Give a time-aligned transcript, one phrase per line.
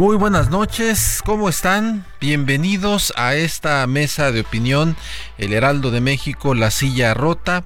[0.00, 2.06] Muy buenas noches, ¿cómo están?
[2.22, 4.96] Bienvenidos a esta mesa de opinión,
[5.36, 7.64] El Heraldo de México, La Silla Rota.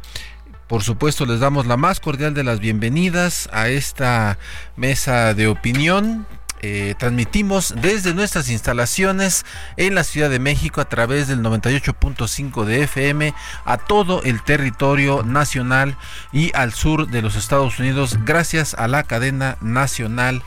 [0.66, 4.36] Por supuesto, les damos la más cordial de las bienvenidas a esta
[4.74, 6.26] mesa de opinión.
[6.60, 9.44] Eh, transmitimos desde nuestras instalaciones
[9.76, 13.32] en la Ciudad de México a través del 98.5 de FM
[13.64, 15.96] a todo el territorio nacional
[16.32, 20.42] y al sur de los Estados Unidos gracias a la cadena nacional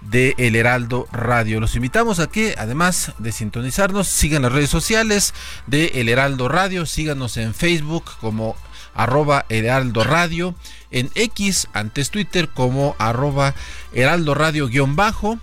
[0.00, 1.60] de El Heraldo Radio.
[1.60, 5.34] Los invitamos a que, además de sintonizarnos, sigan las redes sociales
[5.66, 8.56] de El Heraldo Radio, síganos en Facebook como
[8.94, 10.54] arroba Heraldo Radio,
[10.90, 13.54] en X, antes Twitter como arroba
[13.92, 15.38] Heraldo Radio guion bajo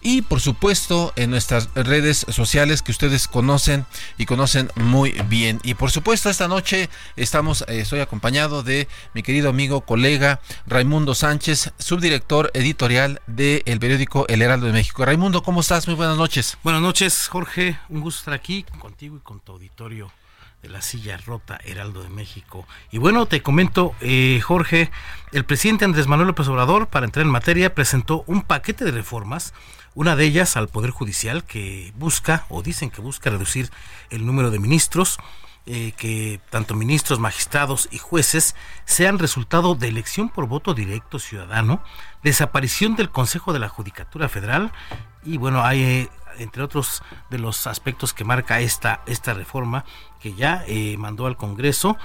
[0.00, 5.60] y por supuesto en nuestras redes sociales que ustedes conocen y conocen muy bien.
[5.64, 11.14] Y por supuesto esta noche estamos, eh, estoy acompañado de mi querido amigo, colega Raimundo
[11.14, 15.04] Sánchez, subdirector editorial del periódico El Heraldo de México.
[15.04, 15.86] Raimundo, ¿cómo estás?
[15.86, 16.58] Muy buenas noches.
[16.62, 17.78] Buenas noches, Jorge.
[17.88, 20.10] Un gusto estar aquí contigo y con tu auditorio
[20.62, 22.66] de la silla rota Heraldo de México.
[22.90, 24.90] Y bueno, te comento, eh, Jorge,
[25.32, 29.54] el presidente Andrés Manuel López Obrador, para entrar en materia, presentó un paquete de reformas
[29.98, 33.68] una de ellas al Poder Judicial que busca, o dicen que busca reducir
[34.10, 35.18] el número de ministros,
[35.66, 38.54] eh, que tanto ministros, magistrados y jueces
[38.84, 41.82] sean resultado de elección por voto directo ciudadano,
[42.22, 44.70] desaparición del Consejo de la Judicatura Federal
[45.24, 49.84] y bueno, hay eh, entre otros de los aspectos que marca esta, esta reforma
[50.20, 51.96] que ya eh, mandó al Congreso.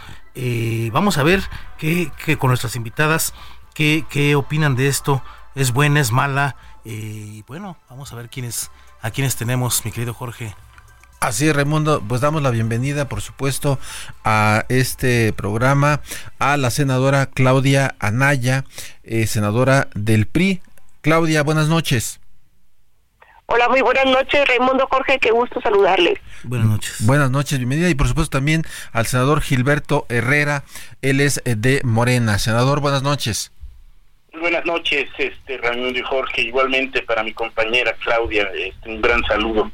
[0.92, 1.44] vamos a ver
[1.78, 3.36] qué, con nuestras invitadas
[3.76, 5.22] qué opinan de esto.
[5.54, 6.56] ¿Es buena, es mala?
[6.84, 8.70] Y bueno, vamos a ver quiénes,
[9.02, 10.56] a quiénes tenemos, mi querido Jorge.
[11.24, 13.80] Así es, Raimundo, pues damos la bienvenida, por supuesto,
[14.26, 16.02] a este programa
[16.38, 18.66] a la senadora Claudia Anaya,
[19.04, 20.62] eh, senadora del PRI.
[21.00, 22.20] Claudia, buenas noches.
[23.46, 26.20] Hola, muy buenas noches, Raimundo Jorge, qué gusto saludarle.
[26.44, 26.96] Buenas noches.
[27.06, 30.66] Buenas noches, bienvenida y por supuesto también al senador Gilberto Herrera,
[31.02, 32.38] él es eh, de Morena.
[32.38, 33.53] Senador, buenas noches.
[34.44, 36.42] Buenas noches, este Ramón y Jorge.
[36.42, 39.72] Igualmente para mi compañera Claudia, este, un gran saludo.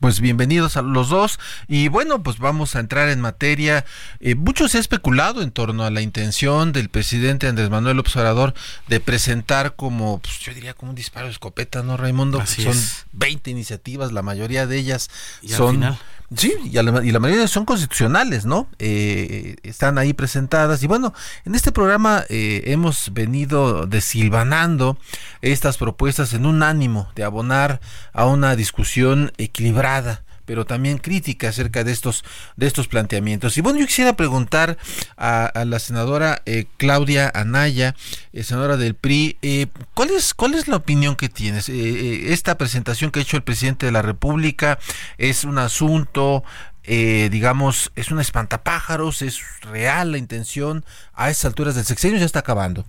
[0.00, 1.38] Pues bienvenidos a los dos
[1.68, 3.84] y bueno, pues vamos a entrar en materia.
[4.18, 8.54] Eh, mucho se ha especulado en torno a la intención del presidente Andrés Manuel Observador
[8.88, 12.44] de presentar como, pues, yo diría como un disparo de escopeta, ¿no, Raimundo?
[12.44, 12.74] son
[13.12, 15.10] 20 iniciativas, la mayoría de ellas
[15.46, 15.96] son...
[16.34, 18.68] Sí, y, la, y la mayoría son constitucionales, ¿no?
[18.78, 20.82] Eh, están ahí presentadas.
[20.82, 21.14] Y bueno,
[21.44, 24.98] en este programa eh, hemos venido desilvanando
[25.40, 27.80] estas propuestas en un ánimo de abonar
[28.12, 32.24] a una discusión equilibrada pero también crítica acerca de estos,
[32.56, 33.58] de estos planteamientos.
[33.58, 34.78] Y bueno, yo quisiera preguntar
[35.16, 37.94] a, la senadora eh, Claudia Anaya,
[38.32, 41.68] eh, senadora del PRI, eh, ¿cuál, es, ¿cuál es la opinión que tienes?
[41.68, 44.78] esta presentación que ha hecho el presidente de la República
[45.18, 46.44] es un asunto
[46.88, 50.84] digamos, es un espantapájaros, es real la intención
[51.14, 52.84] a estas alturas del sexenio, ya está acabando.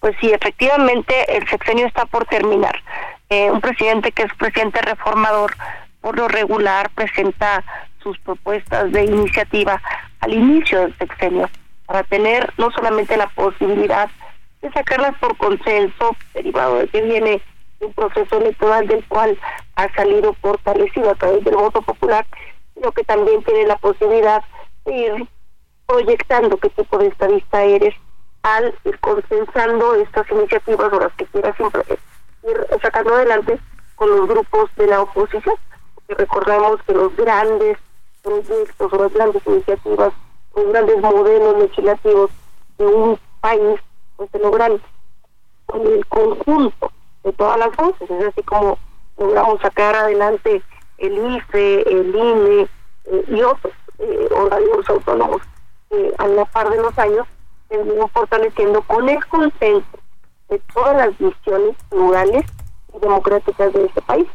[0.00, 2.74] Pues sí, efectivamente el sexenio está por terminar.
[3.32, 5.54] Eh, un presidente que es presidente reformador,
[6.00, 7.62] por lo regular presenta
[8.02, 9.80] sus propuestas de iniciativa
[10.18, 11.48] al inicio del sexenio,
[11.86, 14.10] para tener no solamente la posibilidad
[14.62, 17.40] de sacarlas por consenso, derivado de que viene
[17.78, 19.38] un proceso electoral del cual
[19.76, 22.26] ha salido fortalecido a través del voto popular,
[22.74, 24.42] sino que también tiene la posibilidad
[24.86, 25.28] de ir
[25.86, 27.94] proyectando qué tipo de estadista eres
[28.42, 31.98] al ir consensando estas iniciativas o las que quieras ir
[32.90, 33.58] sacando adelante
[33.94, 35.54] con los grupos de la oposición.
[35.94, 37.78] Porque recordemos que los grandes
[38.22, 40.12] proyectos las grandes iniciativas,
[40.56, 42.30] los grandes modelos legislativos
[42.78, 43.80] de un país,
[44.16, 44.80] pues se logran
[45.66, 46.92] con el conjunto
[47.22, 48.76] de todas las voces, es así como
[49.18, 50.62] logramos sacar adelante
[50.98, 52.68] el IFE, el INE
[53.04, 55.42] eh, y otros eh, organismos autónomos
[55.88, 57.26] que a la par de los años
[57.68, 57.78] se
[58.12, 59.98] fortaleciendo con el consenso
[60.48, 62.44] de todas las visiones plurales
[62.94, 64.28] y democráticas de este país.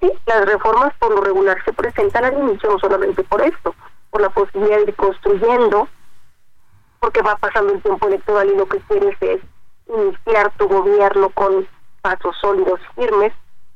[0.00, 3.74] Sí, las reformas por lo regular se presentan al inicio no solamente por esto,
[4.10, 5.88] por la posibilidad de ir construyendo,
[7.00, 9.40] porque va pasando el tiempo electoral y lo que quieres es
[9.88, 11.66] iniciar tu gobierno con
[12.00, 13.32] pasos sólidos firmes,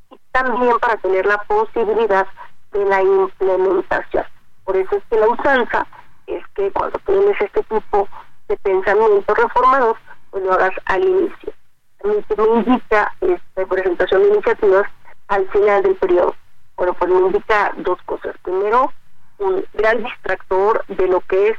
[0.09, 2.27] y también para tener la posibilidad
[2.71, 4.25] de la implementación.
[4.63, 5.87] Por eso es que la usanza
[6.27, 8.07] es que cuando tienes este tipo
[8.47, 9.97] de pensamiento reformador,
[10.31, 11.53] pues lo hagas al inicio.
[12.03, 14.89] Me indica esta presentación de iniciativas
[15.27, 16.35] al final del periodo.
[16.75, 18.35] Bueno, pues me indica dos cosas.
[18.43, 18.93] Primero,
[19.39, 21.57] un gran distractor de lo que es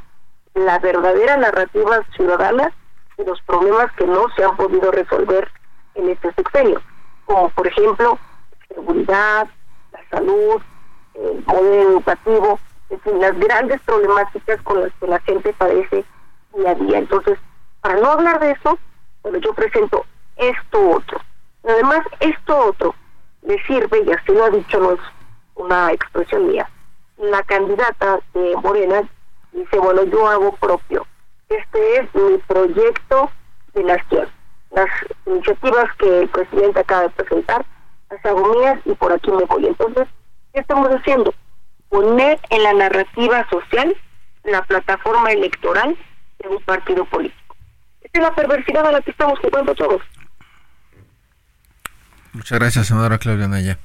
[0.55, 2.73] la verdadera narrativa ciudadana
[3.17, 5.49] de los problemas que no se han podido resolver
[5.94, 6.81] en este sexenio,
[7.26, 8.19] como por ejemplo
[8.69, 9.49] seguridad,
[9.93, 10.62] la salud,
[11.14, 12.58] el modelo educativo,
[12.90, 16.05] es decir, las grandes problemáticas con las que la gente padece
[16.56, 16.99] día a día.
[16.99, 17.38] Entonces,
[17.81, 18.79] para no hablar de eso,
[19.23, 20.05] bueno, yo presento
[20.38, 21.20] esto otro.
[21.64, 22.94] Además, esto otro
[23.43, 25.00] le sirve, y así lo ha dicho, no es
[25.55, 26.69] una expresión mía,
[27.19, 29.08] la candidata de Morena
[29.52, 31.06] dice, bueno, yo hago propio.
[31.49, 33.31] Este es mi proyecto
[33.75, 34.29] de nación.
[34.70, 34.88] Las
[35.26, 37.64] iniciativas que el presidente acaba de presentar,
[38.11, 39.67] las hago mías y por aquí me voy.
[39.67, 40.06] Entonces,
[40.52, 41.35] ¿qué estamos haciendo?
[41.88, 43.96] Poner en la narrativa social
[44.44, 45.96] la plataforma electoral
[46.38, 47.56] de un partido político.
[48.02, 50.02] Esta es la perversidad a la que estamos jugando todos.
[52.32, 53.78] Muchas gracias, senadora Claudia Naya.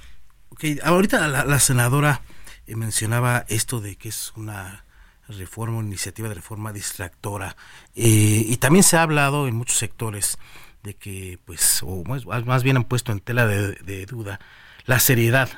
[0.49, 2.21] Ok, ahorita la, senadora
[2.67, 4.85] eh, mencionaba esto de que es una
[5.27, 7.55] reforma, una iniciativa de reforma distractora.
[7.95, 10.37] Eh, y también se ha hablado en muchos sectores
[10.83, 14.39] de que, pues, o más, bien han puesto en tela de, duda
[14.85, 15.49] la seriedad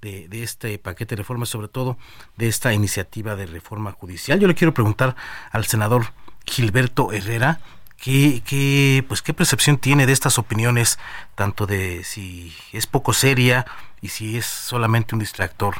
[0.00, 1.98] de, de, este paquete de reformas, sobre todo
[2.36, 4.38] de esta iniciativa de reforma judicial.
[4.38, 5.16] Yo le quiero preguntar
[5.50, 6.12] al senador
[6.46, 7.60] Gilberto Herrera,
[8.02, 10.98] ¿qué, qué, pues, ¿qué percepción tiene de estas opiniones,
[11.34, 13.66] tanto de si es poco seria
[14.00, 15.74] y si es solamente un distractor?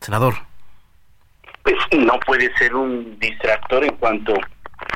[0.00, 0.34] Senador.
[1.62, 4.34] Pues no puede ser un distractor en cuanto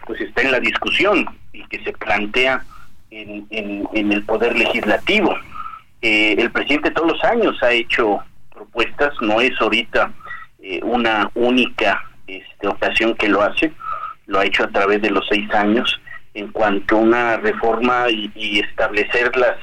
[0.06, 2.62] pues está en la discusión y que se plantea
[3.10, 5.34] en, en, el poder legislativo.
[6.02, 8.20] Eh, el presidente todos los años ha hecho
[8.52, 10.12] propuestas, no es ahorita
[10.62, 13.72] eh, una única este, ocasión que lo hace,
[14.26, 15.98] lo ha hecho a través de los seis años
[16.38, 19.56] en cuanto a una reforma y, establecer las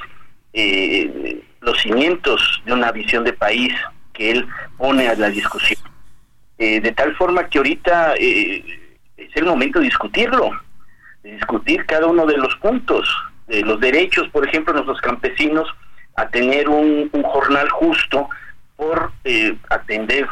[0.52, 3.72] eh, los cimientos de una visión de país
[4.12, 4.46] que él
[4.78, 5.80] pone a la discusión.
[6.58, 8.64] Eh, de tal forma que ahorita eh,
[9.16, 10.50] es el momento de discutirlo,
[11.22, 13.08] de discutir cada uno de los puntos,
[13.48, 15.68] de los derechos, por ejemplo, de nuestros campesinos
[16.14, 18.28] a tener un, un jornal justo
[18.76, 19.12] por
[19.70, 20.28] atender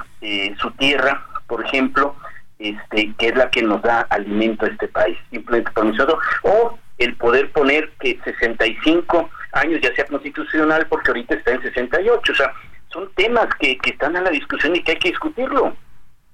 [0.59, 2.17] su tierra, por ejemplo,
[2.65, 7.15] este, que es la que nos da alimento a este país, simplemente pronunciado, o el
[7.17, 12.53] poder poner que 65 años ya sea constitucional porque ahorita está en 68, o sea,
[12.89, 15.77] son temas que, que están a la discusión y que hay que discutirlo.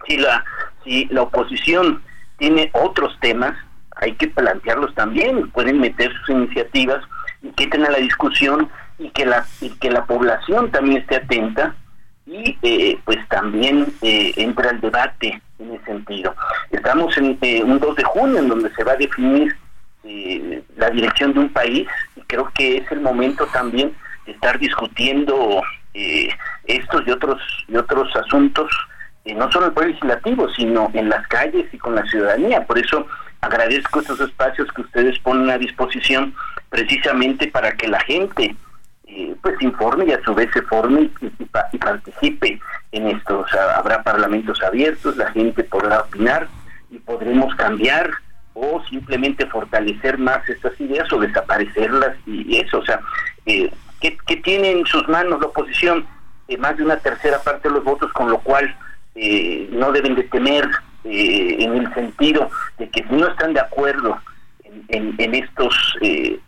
[0.06, 0.44] Si la,
[0.84, 2.02] si la oposición
[2.38, 3.56] tiene otros temas,
[3.96, 7.02] hay que plantearlos también, pueden meter sus iniciativas
[7.42, 11.16] y que estén a la discusión y que la, y que la población también esté
[11.16, 11.74] atenta
[12.30, 16.34] y eh, pues también eh, entra el debate en ese sentido.
[16.70, 19.56] Estamos en eh, un 2 de junio en donde se va a definir
[20.76, 23.94] la dirección de un país y creo que es el momento también
[24.24, 25.62] de estar discutiendo
[26.64, 28.70] estos y otros y otros asuntos
[29.26, 32.78] no solo en el poder legislativo sino en las calles y con la ciudadanía por
[32.78, 33.06] eso
[33.42, 36.34] agradezco estos espacios que ustedes ponen a disposición
[36.70, 38.56] precisamente para que la gente
[39.12, 42.60] eh, pues informe y a su vez se forme y, participe
[42.92, 43.40] en esto.
[43.40, 46.48] O sea, habrá parlamentos abiertos, la gente podrá opinar
[46.90, 48.10] y podremos cambiar
[48.54, 52.78] o simplemente fortalecer más estas ideas o desaparecerlas y eso.
[52.78, 53.00] O sea,
[53.46, 56.06] eh, ¿qué, tiene en sus manos la oposición?
[56.46, 58.76] Eh, más de una tercera parte de los votos, con lo cual
[59.16, 60.68] eh, no deben de temer
[61.02, 64.18] en el sentido de que si no están de acuerdo
[64.62, 65.74] en, en, en estas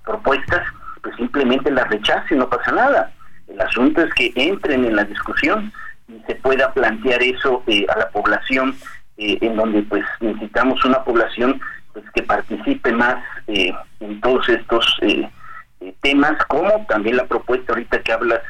[0.04, 0.62] propuestas,
[1.02, 3.12] pues simplemente la rechace, no pasa nada.
[3.48, 5.72] El asunto es que entren en la discusión
[6.08, 8.74] y se pueda plantear eso eh, a la población,
[9.16, 11.60] eh, en donde pues necesitamos una población
[11.92, 14.98] pues que participe más eh, en todos estos
[16.00, 18.40] temas, como también la propuesta ahorita que hablas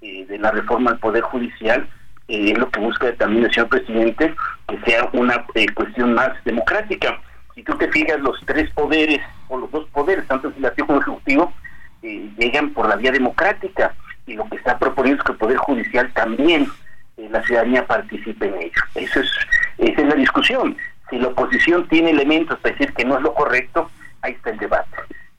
[0.00, 1.86] de la reforma al Poder Judicial,
[2.28, 4.34] eh, es lo que busca también el señor presidente,
[4.68, 7.18] que sea una eh, cuestión más democrática.
[7.54, 11.52] Si tú te fijas, los tres poderes, o los dos poderes, tanto legislativo como ejecutivo,
[12.02, 13.94] eh, llegan por la vía democrática
[14.26, 16.68] y lo que está proponiendo es que el Poder Judicial también,
[17.16, 18.82] la ciudadanía participe en ello.
[18.94, 19.30] Eso es,
[19.78, 20.76] esa es la discusión.
[21.10, 23.90] Si la oposición tiene elementos para decir que no es lo correcto,
[24.22, 24.96] ahí está el debate.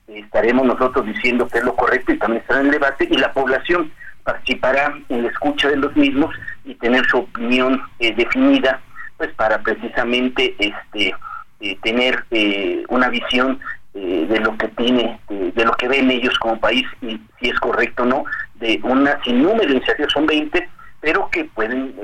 [0.08, 3.32] estaremos nosotros diciendo que es lo correcto y también estará en el debate y la
[3.32, 3.92] población
[4.24, 8.80] participará en la escucha de los mismos y tener su opinión eh, definida
[9.16, 11.14] pues para precisamente este
[11.60, 13.60] eh, tener eh, una visión
[13.92, 18.04] de lo que tiene de lo que ven ellos como país y si es correcto
[18.04, 20.68] o no de una sin de iniciativas son 20
[21.00, 21.94] pero que pueden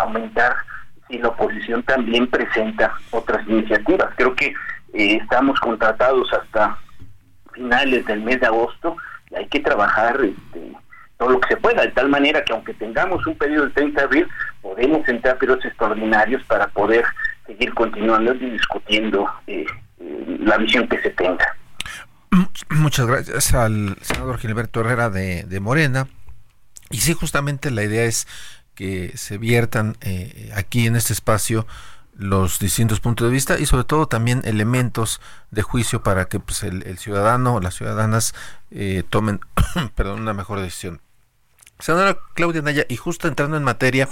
[0.00, 0.56] aumentar
[1.08, 4.10] si la oposición también presenta otras iniciativas.
[4.16, 4.54] Creo que
[4.92, 6.78] estamos contratados hasta
[7.52, 8.96] finales del mes de agosto
[9.30, 10.72] y hay que trabajar este,
[11.18, 14.00] todo lo que se pueda, de tal manera que aunque tengamos un periodo del 30
[14.00, 14.28] de abril,
[14.62, 17.04] podemos entrar periodos extraordinarios para poder
[17.46, 19.93] seguir continuando y discutiendo eh, eh,
[20.40, 21.56] la visión que se tenga.
[22.70, 26.08] Muchas gracias al senador Gilberto Herrera de, Morena.
[26.90, 28.26] Y sí, justamente la idea es
[28.74, 31.66] que se viertan eh, aquí en este espacio
[32.16, 35.20] los distintos puntos de vista y sobre todo también elementos
[35.50, 38.34] de juicio para que pues, el, ciudadano o las ciudadanas
[39.10, 39.40] tomen
[39.94, 41.00] perdón, una mejor decisión.
[41.78, 44.08] Senadora Claudia Naya, y justo entrando en materia,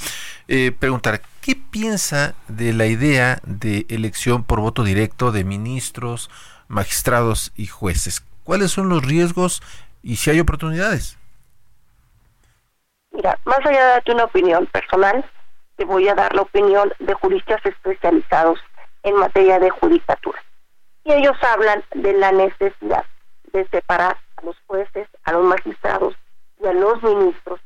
[0.49, 6.31] eh, preguntar, ¿qué piensa de la idea de elección por voto directo de ministros,
[6.69, 8.25] magistrados y jueces?
[8.45, 9.63] ¿Cuáles son los riesgos
[10.03, 11.19] y si hay oportunidades?
[13.13, 15.25] Mira, más allá de darte una opinión personal,
[15.77, 18.59] te voy a dar la opinión de juristas especializados
[19.03, 20.43] en materia de judicatura.
[21.05, 23.05] Y ellos hablan de la necesidad
[23.53, 26.15] de separar a los jueces, a los magistrados
[26.63, 27.61] y a los ministros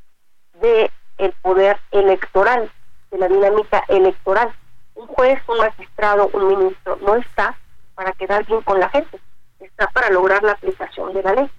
[0.61, 2.71] de el poder electoral,
[3.11, 4.53] de la dinámica electoral.
[4.95, 7.57] Un juez, un magistrado, un ministro no está
[7.95, 9.19] para quedar bien con la gente,
[9.61, 11.51] está para lograr la aplicación de la ley.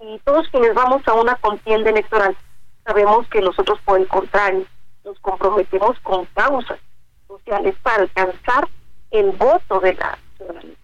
[0.00, 2.36] Y todos quienes vamos a una contienda electoral
[2.84, 4.64] sabemos que nosotros por el contrario
[5.04, 6.78] nos comprometemos con causas
[7.26, 8.68] sociales para alcanzar
[9.10, 10.74] el voto de la ciudadanía.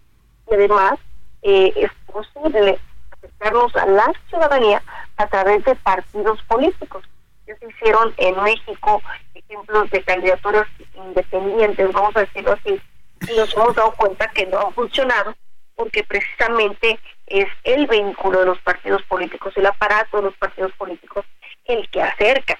[0.49, 0.99] Y además
[1.41, 2.79] eh, es posible
[3.11, 4.83] acercarnos a la ciudadanía
[5.17, 7.03] a través de partidos políticos.
[7.47, 9.01] Ya se hicieron en México
[9.33, 12.81] ejemplos de candidaturas independientes, vamos a decirlo así,
[13.29, 15.35] y nos hemos dado cuenta que no han funcionado
[15.75, 21.25] porque precisamente es el vínculo de los partidos políticos, el aparato de los partidos políticos,
[21.65, 22.59] el que acerca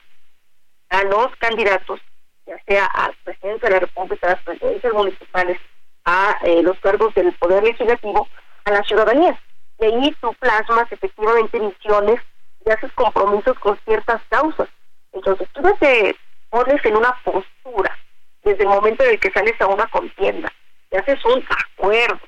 [0.90, 2.00] a los candidatos,
[2.46, 5.60] ya sea al presidente de la República, a las presidencias municipales,
[6.04, 8.28] a eh, los cargos del Poder Legislativo,
[8.66, 9.40] a la ciudadanía.
[9.80, 12.22] Y ahí tú plasmas efectivamente misiones
[12.66, 14.68] y haces compromisos con ciertas causas.
[15.14, 16.16] Entonces tú te
[16.50, 17.98] pones en una postura
[18.44, 20.52] desde el momento en el que sales a una contienda,
[20.92, 22.20] y haces un acuerdo,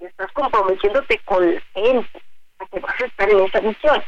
[0.00, 2.22] y estás comprometiéndote con la gente
[2.58, 4.02] a que vas a estar en esa misión.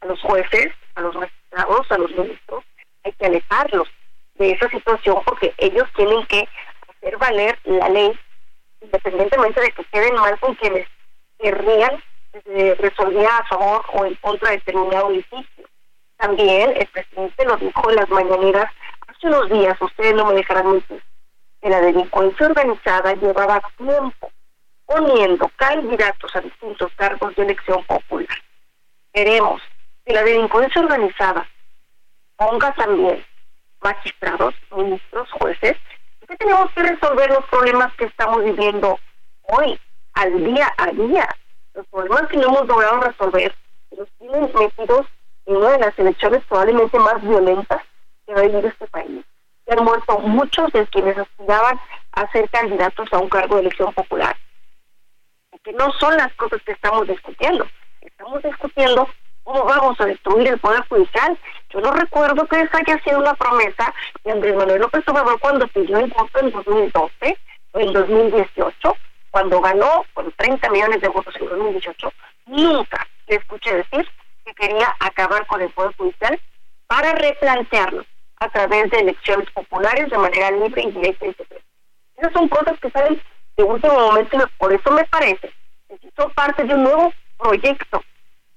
[0.00, 2.64] A los jueces, a los magistrados, a los ministros,
[3.04, 3.88] hay que alejarlos
[4.36, 6.48] de esa situación porque ellos tienen que
[6.88, 8.18] hacer valer la ley
[8.80, 10.88] independientemente de que queden mal con quienes
[11.38, 12.02] querrían
[12.32, 15.68] se resolvía a favor o en contra de determinado litigio.
[16.16, 18.72] También el presidente lo dijo en las mañaneras
[19.06, 21.02] hace unos días, ustedes no me dejarán mentir,
[21.60, 24.30] que la delincuencia organizada llevaba tiempo
[24.86, 28.38] poniendo candidatos a distintos cargos de elección popular.
[29.12, 29.62] Queremos
[30.04, 31.46] que la delincuencia organizada
[32.36, 33.24] ponga también
[33.80, 35.76] magistrados, ministros, jueces,
[36.26, 38.98] que tenemos que resolver los problemas que estamos viviendo
[39.42, 39.78] hoy,
[40.14, 41.28] al día a día
[41.80, 43.54] los problemas que no hemos logrado resolver
[43.96, 45.06] los tienen metidos
[45.46, 47.82] en una de las elecciones probablemente más violentas
[48.26, 49.24] que va a vivir este país.
[49.64, 51.80] Se han muerto muchos de quienes aspiraban
[52.12, 54.36] a ser candidatos a un cargo de elección popular.
[55.64, 57.66] Que no son las cosas que estamos discutiendo.
[58.02, 59.08] Estamos discutiendo
[59.44, 61.38] cómo vamos a destruir el Poder Judicial.
[61.70, 63.94] Yo no recuerdo que esa haya sido una promesa
[64.24, 67.38] de Andrés Manuel López Obrador cuando pidió el voto en 2012
[67.72, 68.96] o en 2018
[69.30, 72.12] cuando ganó con 30 millones de votos en 2018,
[72.46, 74.08] nunca le escuché decir
[74.44, 76.40] que quería acabar con el Poder Judicial
[76.86, 78.04] para replantearlo
[78.36, 81.64] a través de elecciones populares de manera libre, indirecta y secreta.
[82.16, 83.20] Esas son cosas que salen
[83.56, 85.52] de último momento por eso me parece
[85.88, 88.02] que si son parte de un nuevo proyecto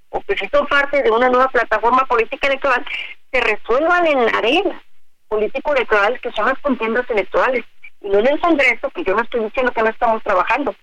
[0.09, 2.85] o que si son parte de una nueva plataforma política electoral,
[3.31, 4.81] se resuelvan en la arena
[5.27, 7.65] político-electoral que son las contiendas electorales
[8.03, 10.75] y no el Congreso, que yo no estoy diciendo que no estamos trabajando.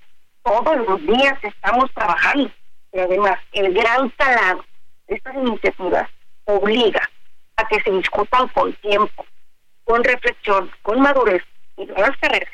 [0.42, 2.50] Todos los días estamos trabajando.
[2.92, 4.64] Y además, el gran calado
[5.06, 6.08] de estas iniciativas
[6.44, 7.08] obliga
[7.56, 9.24] a que se discutan con tiempo,
[9.84, 11.42] con reflexión, con madurez
[11.76, 12.52] y nuevas carreras,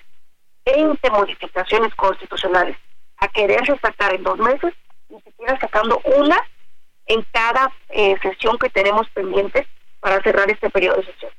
[0.66, 2.76] 20 modificaciones constitucionales
[3.18, 4.74] a quererse sacar en dos meses,
[5.08, 6.36] ni siquiera sacando una
[7.06, 9.64] en cada eh, sesión que tenemos pendientes
[10.00, 11.30] para cerrar este periodo de sesión.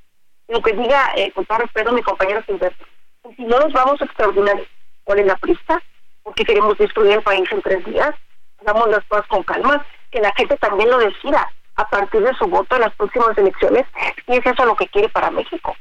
[0.47, 2.87] Lo que diga, eh, con todo respeto, mi compañero Silvestre,
[3.35, 4.67] si no nos vamos a extraordinarios,
[5.03, 5.81] ¿cuál es la prisa?
[6.23, 8.13] Porque queremos destruir el país en tres días,
[8.59, 12.47] hagamos las cosas con calma, que la gente también lo decida a partir de su
[12.47, 13.85] voto en las próximas elecciones,
[14.25, 15.75] si es eso lo que quiere para México.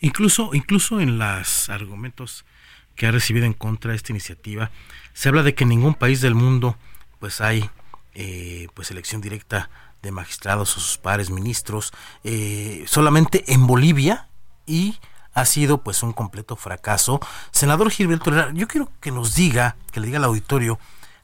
[0.00, 2.44] Incluso, incluso en los argumentos
[2.94, 4.70] que ha recibido en contra de esta iniciativa,
[5.12, 6.76] se habla de que en ningún país del mundo
[7.18, 7.70] pues hay
[8.14, 9.70] eh, pues elección directa
[10.02, 11.92] de magistrados o sus pares ministros,
[12.24, 14.28] eh, solamente en Bolivia
[14.66, 14.98] y
[15.36, 17.20] ha sido pues un completo fracaso.
[17.50, 20.78] Senador Gilberto Herrera, yo quiero que nos diga, que le diga al auditorio,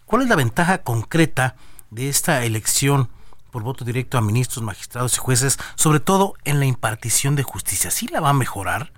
[0.04, 1.56] cuál es la ventaja concreta
[1.90, 3.08] de esta elección
[3.50, 7.90] por voto directo a ministros, magistrados y jueces, sobre todo en la impartición de justicia.
[7.90, 8.92] ¿Sí la va a mejorar,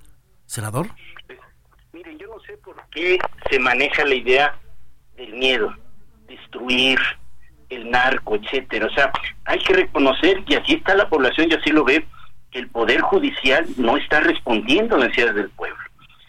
[0.47, 0.89] senador?
[1.93, 3.19] Miren, yo no sé por qué
[3.51, 4.59] se maneja la idea
[5.17, 5.73] del miedo,
[6.27, 6.99] destruir
[7.69, 8.87] el narco, etcétera.
[8.87, 9.13] O sea,
[9.45, 12.05] hay que reconocer que así está la población y así lo ve,
[12.55, 15.77] el Poder Judicial no está respondiendo a las necesidades del pueblo.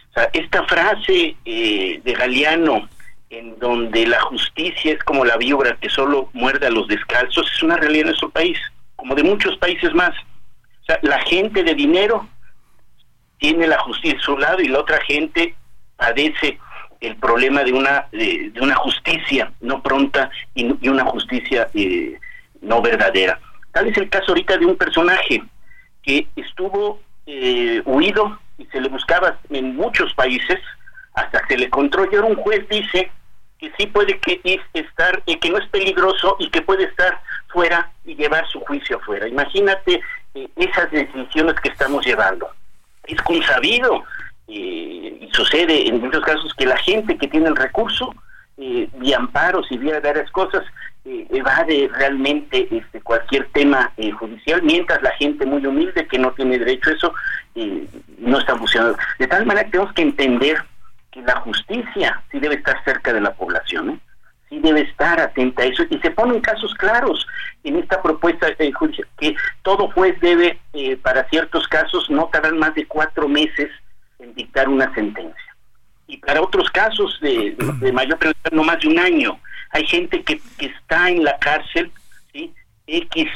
[0.09, 2.89] O sea, esta frase eh, de Galeano,
[3.29, 7.63] en donde la justicia es como la víbora que solo muerde a los descalzos, es
[7.63, 8.57] una realidad en nuestro país,
[8.95, 10.15] como de muchos países más.
[10.81, 12.27] O sea, la gente de dinero
[13.37, 15.55] tiene la justicia a su lado y la otra gente
[15.95, 16.57] padece
[17.01, 22.17] el problema de una de, una justicia no pronta y, una justicia eh,
[22.61, 23.39] no verdadera.
[23.71, 25.43] Tal es el caso ahorita de un personaje
[26.05, 30.59] que estuvo eh, huido y se le buscaba en muchos países
[31.15, 33.11] hasta que le encontró y ahora un juez dice
[33.57, 34.39] que sí puede que
[34.73, 38.97] estar y que no es peligroso y que puede estar fuera y llevar su juicio
[38.97, 39.27] afuera.
[39.27, 40.01] Imagínate
[40.35, 42.49] eh, esas decisiones que estamos llevando.
[43.05, 44.03] Es consabido
[44.47, 48.13] eh, y sucede en muchos casos que la gente que tiene el recurso
[48.57, 50.63] eh, de amparos y vía varias cosas
[51.05, 56.31] eh, evade realmente este, cualquier tema eh, judicial, mientras la gente muy humilde que no
[56.33, 57.13] tiene derecho a eso
[58.17, 58.97] no está funcionando.
[59.17, 60.61] De tal manera que tenemos que entender
[61.11, 64.01] que la justicia sí debe estar cerca de la población,
[64.49, 67.25] sí debe estar atenta a eso y se ponen casos claros
[67.63, 70.59] en esta propuesta de juicio que todo juez debe
[71.01, 73.71] para ciertos casos no tardar más de cuatro meses
[74.19, 75.55] en dictar una sentencia.
[76.07, 77.55] Y para otros casos de,
[77.93, 79.39] mayor prioridad, no más de un año.
[79.75, 81.91] Hay gente que, está en la cárcel,
[82.31, 82.53] ¿sí?
[82.87, 83.27] X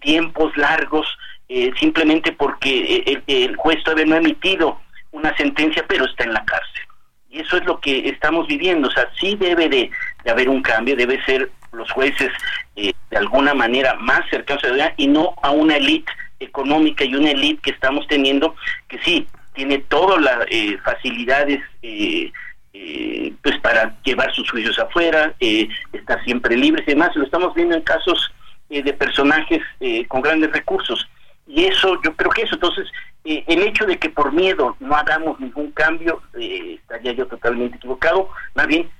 [0.00, 1.06] tiempos largos,
[1.50, 6.32] eh, simplemente porque el, el, juez todavía no ha emitido una sentencia, pero está en
[6.32, 6.82] la cárcel.
[7.28, 8.88] Y eso es lo que estamos viviendo.
[8.88, 9.90] O sea, sí debe de,
[10.26, 12.30] haber un cambio, debe ser los jueces
[12.76, 17.14] eh, de alguna manera más cercanos a la y no a una élite económica y
[17.14, 18.56] una élite que estamos teniendo
[18.88, 22.32] que sí, tiene todas las eh, facilidades eh,
[22.74, 27.16] eh, pues para llevar sus juicios afuera, estar siempre libres y demás.
[27.16, 28.30] Lo estamos viendo en casos
[28.68, 29.62] de personajes
[30.08, 31.08] con grandes recursos.
[31.46, 32.86] Y eso, yo creo que eso, entonces,
[33.24, 38.28] el hecho de que por miedo no hagamos ningún cambio, estaría yo totalmente equivocado.
[38.54, 38.90] Más bien,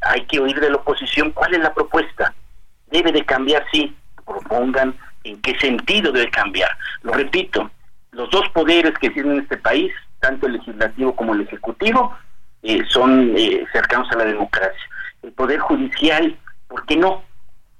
[0.00, 2.34] hay que oír de la oposición cuál es la propuesta.
[2.90, 3.94] Debe de cambiar, sí,
[4.24, 4.94] propongan
[5.24, 6.70] en qué sentido debe cambiar.
[7.02, 7.70] Lo repito,
[8.12, 12.16] los dos poderes que tienen este país, tanto el legislativo como el ejecutivo,
[12.62, 14.80] eh, son eh, cercanos a la democracia.
[15.22, 16.36] El poder judicial,
[16.68, 17.22] ¿por qué no?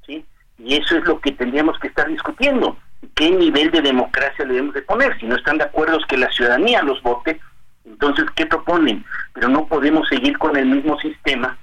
[0.06, 0.24] ¿Sí?
[0.58, 2.76] Y eso es lo que tendríamos que estar discutiendo.
[3.14, 5.18] ¿Qué nivel de democracia debemos de poner?
[5.18, 7.40] Si no están de acuerdo que la ciudadanía los vote,
[7.84, 9.04] entonces, ¿qué proponen?
[9.34, 11.58] Pero no podemos seguir con el mismo sistema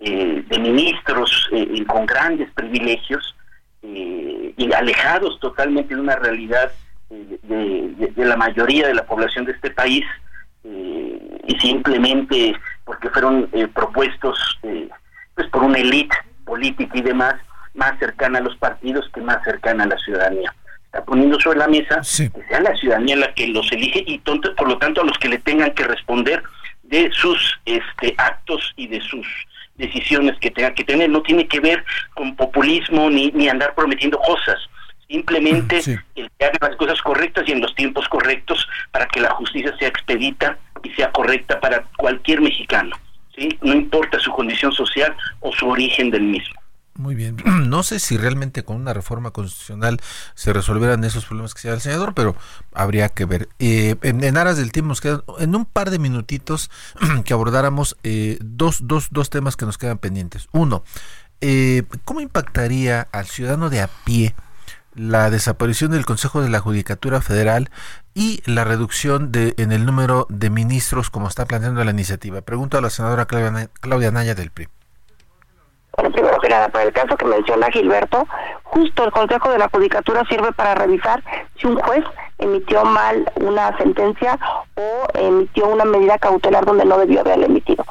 [0.00, 1.50] eh, de ministros
[1.88, 3.34] con grandes privilegios
[3.82, 6.70] y alejados totalmente de una realidad
[7.08, 10.04] de, la mayoría de la población de este país
[10.68, 14.88] eh, y simplemente porque fueron eh, propuestos eh,
[15.34, 17.34] pues por una élite política y demás
[17.74, 20.54] más cercana a los partidos que más cercana a la ciudadanía.
[20.86, 24.68] Está poniendo sobre la mesa que sea la ciudadanía la que los elige y por
[24.68, 26.42] lo tanto a los que le tengan que responder
[26.84, 29.26] de sus este, actos y de sus
[29.76, 31.10] decisiones que tenga que tener.
[31.10, 34.58] No tiene que ver con populismo ni, ni andar prometiendo cosas
[35.08, 35.78] simplemente
[36.14, 39.76] el que haga las cosas correctas y en los tiempos correctos para que la justicia
[39.78, 42.96] sea expedita y sea correcta para cualquier mexicano,
[43.36, 43.48] ¿sí?
[43.62, 46.60] no importa su condición social o su origen del mismo.
[46.96, 47.36] Muy bien.
[47.66, 50.00] No sé si realmente con una reforma constitucional
[50.34, 52.36] se resolverán esos problemas que sea el senador, pero
[52.72, 53.48] habría que ver.
[53.58, 56.70] Eh, en, aras del tiempo nos quedan en un par de minutitos
[57.24, 60.48] que abordáramos eh, dos, dos, dos temas que nos quedan pendientes.
[60.52, 60.84] Uno,
[61.40, 64.34] eh, ¿cómo impactaría al ciudadano de a pie
[64.96, 67.70] la desaparición del Consejo de la Judicatura Federal
[68.14, 72.40] y la reducción de, en el número de ministros como está planteando la iniciativa.
[72.40, 74.68] Pregunto a la senadora Claudia, Claudia Naya del PRI.
[75.96, 78.26] Bueno, primero que nada, para el caso que menciona Gilberto,
[78.64, 81.22] justo el Consejo de la Judicatura sirve para revisar
[81.58, 82.04] si un juez
[82.38, 84.38] emitió mal una sentencia
[84.74, 87.84] o emitió una medida cautelar donde no debió haberla emitido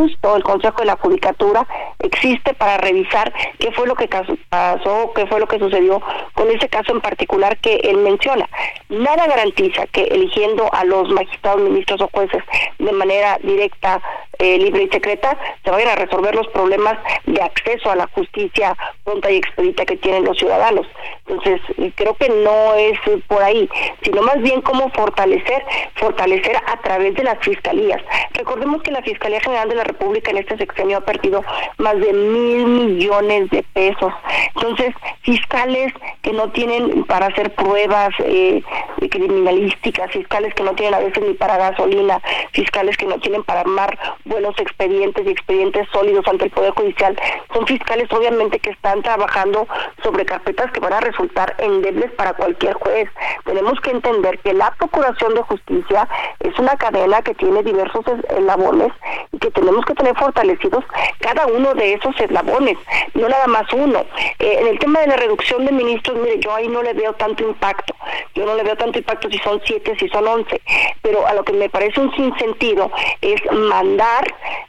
[0.00, 1.66] justo el Consejo de la Judicatura
[1.98, 6.00] existe para revisar qué fue lo que pasó, qué fue lo que sucedió
[6.32, 8.48] con ese caso en particular que él menciona.
[8.88, 12.42] Nada garantiza que eligiendo a los magistrados, ministros o jueces
[12.78, 14.00] de manera directa,
[14.38, 18.74] eh, libre y secreta, se vayan a resolver los problemas de acceso a la justicia
[19.04, 20.86] pronta y expedita que tienen los ciudadanos.
[21.26, 21.60] Entonces,
[21.94, 23.68] creo que no es por ahí,
[24.02, 25.62] sino más bien cómo fortalecer,
[25.96, 28.02] fortalecer a través de las fiscalías.
[28.32, 31.42] Recordemos que la Fiscalía General de la República en este sexenio ha perdido
[31.78, 34.12] más de mil millones de pesos.
[34.54, 38.62] Entonces, fiscales que no tienen para hacer pruebas eh,
[39.10, 42.20] criminalísticas, fiscales que no tienen a veces ni para gasolina,
[42.52, 47.18] fiscales que no tienen para armar buenos expedientes y expedientes sólidos ante el Poder Judicial,
[47.52, 49.66] son fiscales obviamente que están trabajando
[50.02, 53.08] sobre carpetas que van a resultar endebles para cualquier juez.
[53.44, 56.08] Tenemos que entender que la Procuración de Justicia
[56.40, 58.92] es una cadena que tiene diversos eslabones
[59.32, 60.84] y que tenemos que tener fortalecidos
[61.20, 62.78] cada uno de esos eslabones,
[63.14, 64.04] no nada más uno.
[64.38, 67.12] Eh, en el tema de la reducción de ministros, mire, yo ahí no le veo
[67.14, 67.94] tanto impacto.
[68.34, 70.60] Yo no le veo tanto impacto si son siete, si son once.
[71.02, 74.24] Pero a lo que me parece un sinsentido es mandar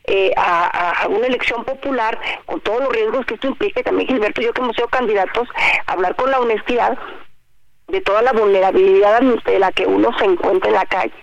[0.06, 3.84] eh, a, una elección popular con todos los riesgos que esto implica.
[3.84, 4.88] También Gilberto yo que hemos sido
[5.25, 5.47] candidatos,
[5.88, 6.97] hablar con la honestidad
[7.88, 11.13] de toda la vulnerabilidad de la que uno se encuentra en la calle.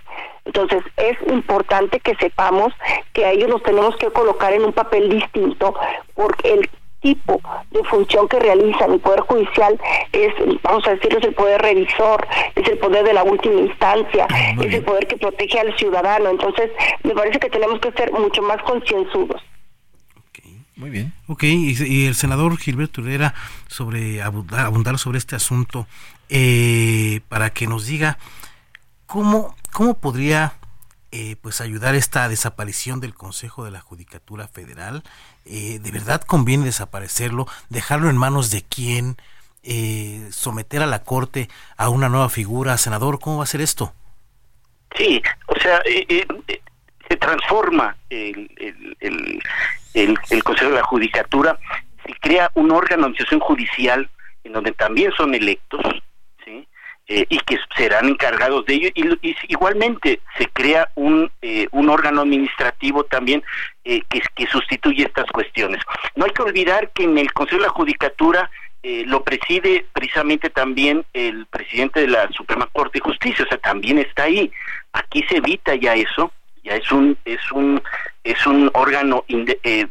[0.44, 2.72] Entonces es importante que sepamos
[3.12, 5.74] que a ellos los tenemos que colocar en un papel distinto
[6.14, 9.78] porque el tipo de función que realizan el Poder Judicial
[10.12, 10.32] es,
[10.62, 14.54] vamos a decirlo, es el poder revisor, es el poder de la última instancia, ah,
[14.60, 16.30] es el poder que protege al ciudadano.
[16.30, 16.72] Entonces,
[17.04, 19.40] me parece que tenemos que ser mucho más concienzudos.
[20.78, 21.12] Muy bien.
[21.26, 23.34] Ok, y, el senador Gilberto Herrera,
[23.66, 25.86] sobre abundar, sobre este asunto,
[26.30, 28.18] eh, para que nos diga
[29.06, 30.54] cómo ¿Cómo podría
[31.12, 35.02] eh, pues ayudar esta desaparición del Consejo de la Judicatura Federal?
[35.44, 37.46] Eh, ¿De verdad conviene desaparecerlo?
[37.68, 39.16] ¿Dejarlo en manos de quién?
[39.62, 42.76] Eh, ¿Someter a la Corte a una nueva figura?
[42.78, 43.92] Senador, ¿cómo va a ser esto?
[44.96, 45.80] Sí, o sea,
[47.08, 49.42] se transforma el, el, el,
[50.44, 51.58] Consejo de la Judicatura,
[52.04, 54.10] se crea un órgano de administración judicial
[54.44, 55.82] en donde también son electos,
[57.10, 58.90] eh, y que serán encargados de ello.
[58.94, 63.42] Y, igualmente se crea un, eh, un órgano administrativo también
[63.84, 65.80] eh, que, que sustituye estas cuestiones.
[66.16, 68.50] No hay que olvidar que en el Consejo de la Judicatura
[69.06, 73.98] lo preside precisamente también el presidente de la Suprema Corte de Justicia, o sea, también
[73.98, 74.50] está ahí.
[74.92, 76.32] Aquí se evita ya eso,
[76.76, 77.82] es un es un
[78.24, 79.24] es un órgano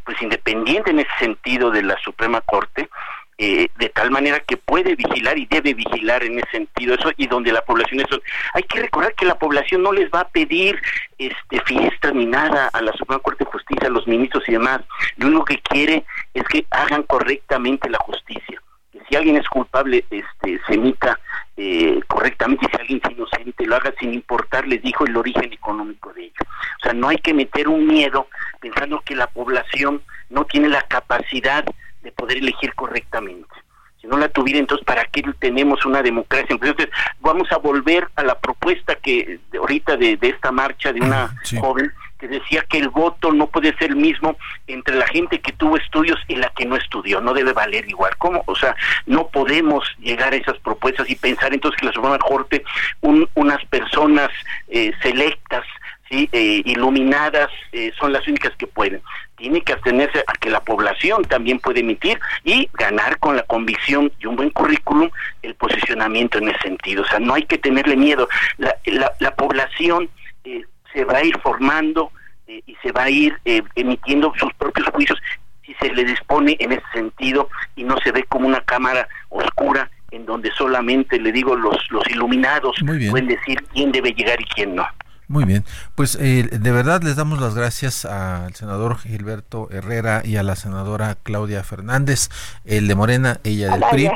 [0.04, 2.90] pues independiente en ese sentido de la Suprema Corte
[3.40, 7.28] eh, de tal manera que puede vigilar y debe vigilar en ese sentido eso y
[7.28, 8.04] donde la población
[8.56, 10.82] hay que recordar que la población no les va a pedir
[11.20, 14.82] este fiesta ni nada a la Suprema Corte de Justicia a los ministros y demás.
[15.18, 18.60] Lo único que quiere es que hagan correctamente la justicia
[19.08, 21.20] si alguien es culpable este se emita
[21.56, 26.14] eh, correctamente si alguien es inocente lo haga sin importar les dijo el origen económico
[26.14, 28.28] de ello o sea no hay que meter un miedo
[28.60, 31.64] pensando que la población no tiene la capacidad
[32.02, 33.54] de poder elegir correctamente.
[34.02, 36.48] Si no la tuviera, entonces, ¿para qué tenemos una democracia?
[36.50, 36.88] Entonces,
[37.20, 42.28] vamos a volver a la propuesta que ahorita de, esta marcha de una joven que
[42.28, 46.20] decía que el voto no puede ser el mismo entre la gente que tuvo estudios
[46.28, 48.16] y la que no estudió, no debe valer igual.
[48.18, 48.44] ¿Cómo?
[48.48, 48.76] O sea,
[49.06, 52.64] no podemos llegar a esas propuestas y pensar entonces que la Suprema Corte,
[53.02, 54.30] un, unas personas
[54.68, 55.66] eh, selectas,
[56.10, 56.30] ¿sí?
[56.32, 59.02] Eh, iluminadas, eh, son las únicas que pueden
[59.38, 64.12] tiene que abstenerse a que la población también puede emitir y ganar con la convicción
[64.20, 65.10] y un buen currículum
[65.44, 67.04] el posicionamiento en ese sentido.
[67.04, 68.28] O sea, no hay que tenerle miedo.
[68.58, 68.76] La,
[69.20, 70.10] la, población
[70.44, 70.66] eh,
[70.98, 72.12] se va a ir formando
[72.48, 75.20] eh, y se va a ir eh, emitiendo sus propios juicios
[75.64, 79.92] si se le dispone en ese sentido y no se ve como una cámara oscura
[80.12, 82.78] en donde solamente, le digo, los, los iluminados
[83.10, 84.88] pueden decir quién debe llegar y quién no.
[85.28, 90.38] Muy bien, pues eh, de verdad les damos las gracias al senador Gilberto Herrera y
[90.38, 92.30] a la senadora Claudia Fernández,
[92.64, 94.10] el de Morena, ella del PRI,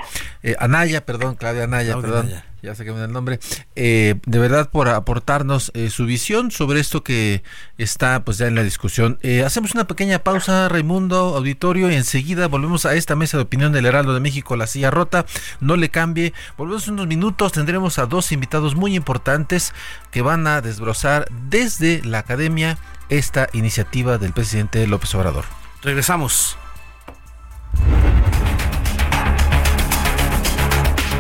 [0.44, 3.40] eh, Anaya, perdón, Claudia Anaya, perdón, ya da el nombre,
[3.76, 7.44] eh, de verdad por aportarnos eh, su visión sobre esto que
[7.78, 9.18] está pues ya en la discusión.
[9.22, 13.72] Eh, hacemos una pequeña pausa, Raimundo, auditorio, y enseguida volvemos a esta mesa de opinión
[13.72, 15.26] del Heraldo de México, La Silla Rota,
[15.60, 19.74] no le cambie, volvemos unos minutos, tendremos a dos invitados muy importantes
[20.12, 22.78] que van a desbrozar desde la academia
[23.10, 25.46] esta iniciativa del presidente López Obrador.
[25.82, 26.58] Regresamos.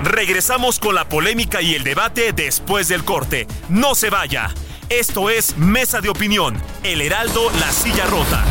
[0.03, 3.47] Regresamos con la polémica y el debate después del corte.
[3.69, 4.49] No se vaya.
[4.89, 8.43] Esto es Mesa de Opinión, El Heraldo, La Silla Rota.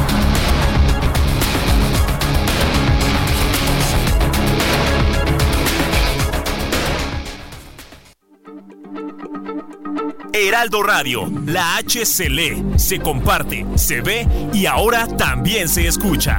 [10.33, 16.39] Heraldo Radio, la H se lee, se comparte, se ve y ahora también se escucha.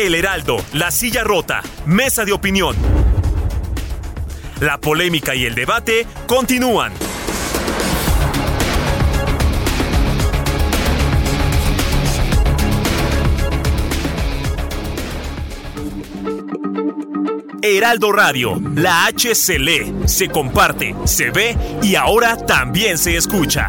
[0.00, 2.74] El Heraldo, La Silla Rota, Mesa de Opinión.
[4.58, 6.90] La polémica y el debate continúan.
[17.60, 23.68] Heraldo Radio, la H se lee, se comparte, se ve y ahora también se escucha.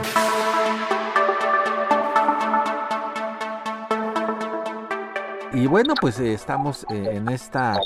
[5.53, 7.77] Y bueno, pues eh, estamos eh, en esta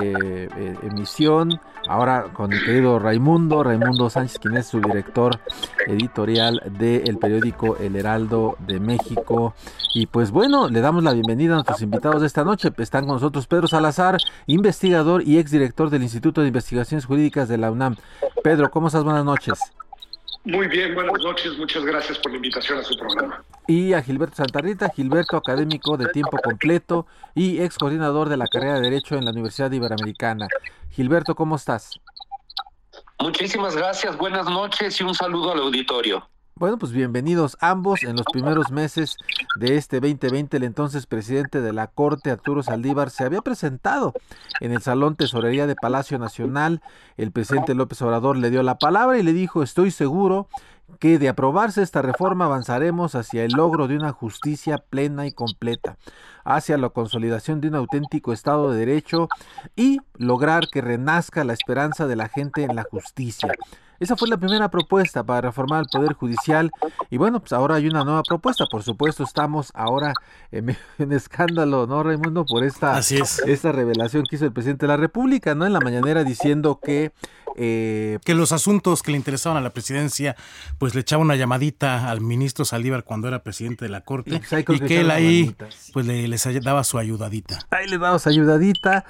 [0.00, 0.48] eh,
[0.82, 5.40] emisión ahora con mi querido Raimundo, Raimundo Sánchez, quien es su director
[5.88, 9.54] editorial del periódico El Heraldo de México.
[9.92, 12.70] Y pues bueno, le damos la bienvenida a nuestros invitados de esta noche.
[12.78, 17.72] Están con nosotros Pedro Salazar, investigador y exdirector del Instituto de Investigaciones Jurídicas de la
[17.72, 17.96] UNAM.
[18.44, 19.02] Pedro, ¿cómo estás?
[19.02, 19.58] Buenas noches.
[20.44, 23.44] Muy bien, buenas noches, muchas gracias por la invitación a su programa.
[23.66, 28.76] Y a Gilberto Santarrita, Gilberto académico de tiempo completo y ex coordinador de la carrera
[28.76, 30.48] de Derecho en la Universidad Iberoamericana.
[30.90, 32.00] Gilberto, ¿cómo estás?
[33.18, 36.26] Muchísimas gracias, buenas noches y un saludo al auditorio.
[36.54, 38.02] Bueno, pues bienvenidos ambos.
[38.02, 39.16] En los primeros meses
[39.56, 44.12] de este 2020, el entonces presidente de la Corte, Arturo Saldívar, se había presentado
[44.60, 46.82] en el Salón Tesorería de Palacio Nacional.
[47.16, 50.48] El presidente López Obrador le dio la palabra y le dijo, estoy seguro
[50.98, 55.96] que de aprobarse esta reforma avanzaremos hacia el logro de una justicia plena y completa,
[56.44, 59.28] hacia la consolidación de un auténtico Estado de Derecho
[59.76, 63.52] y lograr que renazca la esperanza de la gente en la justicia.
[64.00, 66.70] Esa fue la primera propuesta para reformar el Poder Judicial
[67.10, 68.64] y bueno, pues ahora hay una nueva propuesta.
[68.64, 70.14] Por supuesto, estamos ahora
[70.50, 72.46] en, en escándalo, ¿no, Raimundo?
[72.46, 75.66] Por esta, esta revelación que hizo el presidente de la República, ¿no?
[75.66, 77.12] En la mañanera diciendo que...
[77.56, 80.36] Eh, que los asuntos que le interesaban a la presidencia,
[80.78, 84.64] pues le echaba una llamadita al ministro Saldívar cuando era presidente de la Corte y,
[84.64, 85.54] que, que él ahí
[85.92, 87.58] pues le, les daba su ayudadita.
[87.70, 89.04] Ahí le daba su ayudadita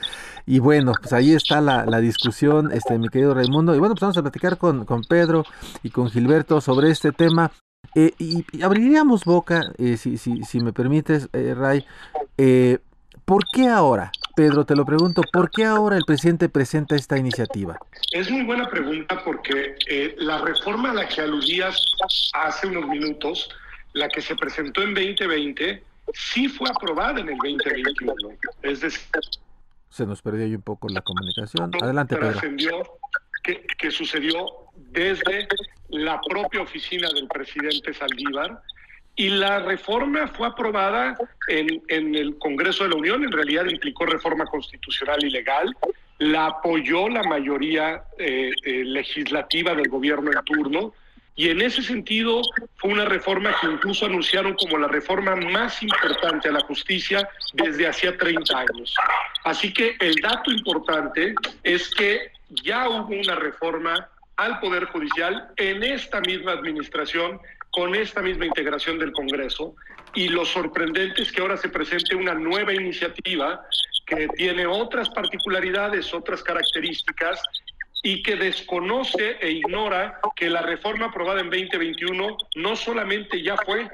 [0.46, 3.74] y bueno, pues ahí está la, la discusión, este mi querido Raimundo.
[3.74, 5.44] Y bueno, pues vamos a platicar con, con Pedro
[5.82, 7.52] y con Gilberto sobre este tema.
[7.94, 11.84] Eh, y, y, abriríamos boca, eh, si, si, si, me permites, eh, Ray.
[13.24, 14.10] ¿Por qué ahora?
[14.34, 17.78] Pedro, te lo pregunto, ¿por qué ahora el presidente presenta esta iniciativa?
[18.12, 19.76] Es muy buena pregunta porque
[20.18, 21.76] la reforma a la que aludías
[22.34, 23.48] hace unos minutos,
[23.92, 25.82] la que se presentó en 2020,
[26.14, 28.14] sí fue aprobada en el 2021.
[28.62, 29.02] Es decir,
[29.90, 31.70] se nos perdió ahí un poco la comunicación.
[31.80, 32.40] Adelante, Pedro.
[33.42, 34.44] Que, que, sucedió
[34.76, 35.48] desde
[35.88, 38.62] la propia oficina del presidente Saldívar
[39.16, 41.16] y la reforma fue aprobada
[41.48, 45.74] en, en el Congreso de la Unión, en realidad implicó reforma constitucional y legal,
[46.20, 50.92] la apoyó la mayoría eh, eh, legislativa del gobierno en turno,
[51.34, 52.42] y en ese sentido
[52.76, 57.88] fue una reforma que incluso anunciaron como la reforma más importante a la justicia desde
[57.88, 58.94] hacía 30 años.
[59.44, 62.30] Así que el dato importante es que
[62.62, 68.98] ya hubo una reforma al Poder Judicial en esta misma administración, con esta misma integración
[68.98, 69.74] del Congreso.
[70.14, 73.64] Y lo sorprendente es que ahora se presente una nueva iniciativa
[74.06, 77.40] que tiene otras particularidades, otras características
[78.02, 83.88] y que desconoce e ignora que la reforma aprobada en 2021 no solamente ya fue,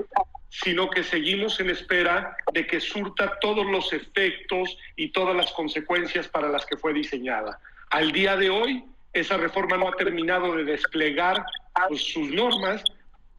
[0.48, 6.28] sino que seguimos en espera de que surta todos los efectos y todas las consecuencias
[6.28, 7.58] para las que fue diseñada.
[7.90, 11.44] Al día de hoy, esa reforma no ha terminado de desplegar
[11.88, 12.82] pues, sus normas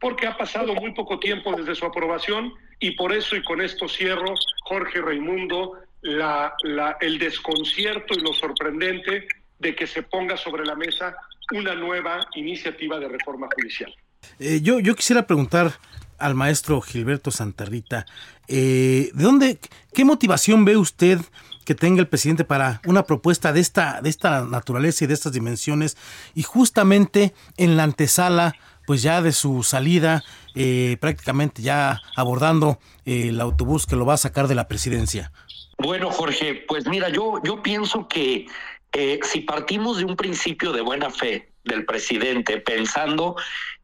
[0.00, 3.88] porque ha pasado muy poco tiempo desde su aprobación y por eso, y con esto
[3.88, 4.34] cierro,
[4.64, 9.26] Jorge Raimundo, el desconcierto y lo sorprendente
[9.58, 11.16] de que se ponga sobre la mesa
[11.52, 13.92] una nueva iniciativa de reforma judicial.
[14.38, 15.72] Eh, yo, yo quisiera preguntar
[16.18, 18.06] al maestro Gilberto Santarrita,
[18.48, 19.58] eh, ¿de dónde,
[19.92, 21.18] qué motivación ve usted
[21.64, 25.32] que tenga el presidente para una propuesta de esta, de esta naturaleza y de estas
[25.32, 25.96] dimensiones
[26.34, 28.56] y justamente en la antesala
[28.88, 30.24] pues ya de su salida,
[30.54, 35.30] eh, prácticamente ya abordando el autobús que lo va a sacar de la presidencia?
[35.76, 38.46] Bueno, Jorge, pues mira, yo, yo pienso que
[38.94, 43.36] eh, si partimos de un principio de buena fe del presidente, pensando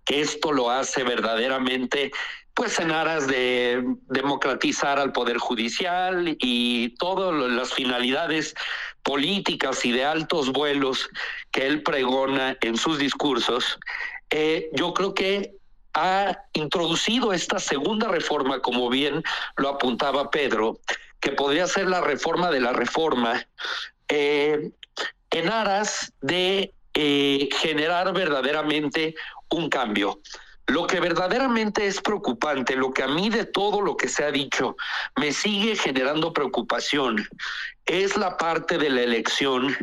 [0.06, 2.10] que esto lo hace verdaderamente
[2.54, 8.54] pues en aras de democratizar al poder judicial y todas las finalidades
[9.02, 11.10] políticas y de altos vuelos
[11.50, 13.78] que él pregona en sus discursos,
[14.36, 15.54] eh, yo creo que
[15.92, 19.22] ha introducido esta segunda reforma, como bien
[19.56, 20.80] lo apuntaba Pedro,
[21.20, 23.46] que podría ser la reforma de la reforma,
[24.08, 24.72] eh,
[25.30, 29.14] en aras de eh, generar verdaderamente
[29.50, 30.18] un cambio.
[30.66, 34.30] Lo que verdaderamente es preocupante, lo que a mí de todo lo que se ha
[34.30, 34.76] dicho
[35.16, 37.28] me sigue generando preocupación,
[37.84, 39.76] es la parte de la elección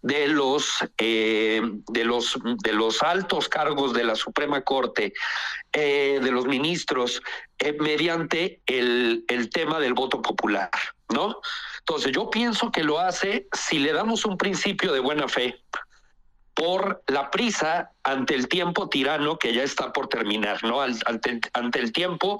[0.00, 5.12] de los eh, de los de los altos cargos de la Suprema Corte,
[5.72, 7.22] eh, de los ministros,
[7.58, 10.70] eh, mediante el, el tema del voto popular,
[11.10, 11.40] ¿no?
[11.80, 15.62] Entonces yo pienso que lo hace si le damos un principio de buena fe
[16.54, 20.80] por la prisa ante el tiempo tirano que ya está por terminar, ¿no?
[20.80, 21.40] Ante,
[21.78, 22.38] el tiempo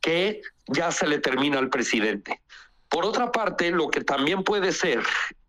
[0.00, 2.40] que ya se le termina al presidente.
[2.88, 5.02] Por otra parte, lo que también puede ser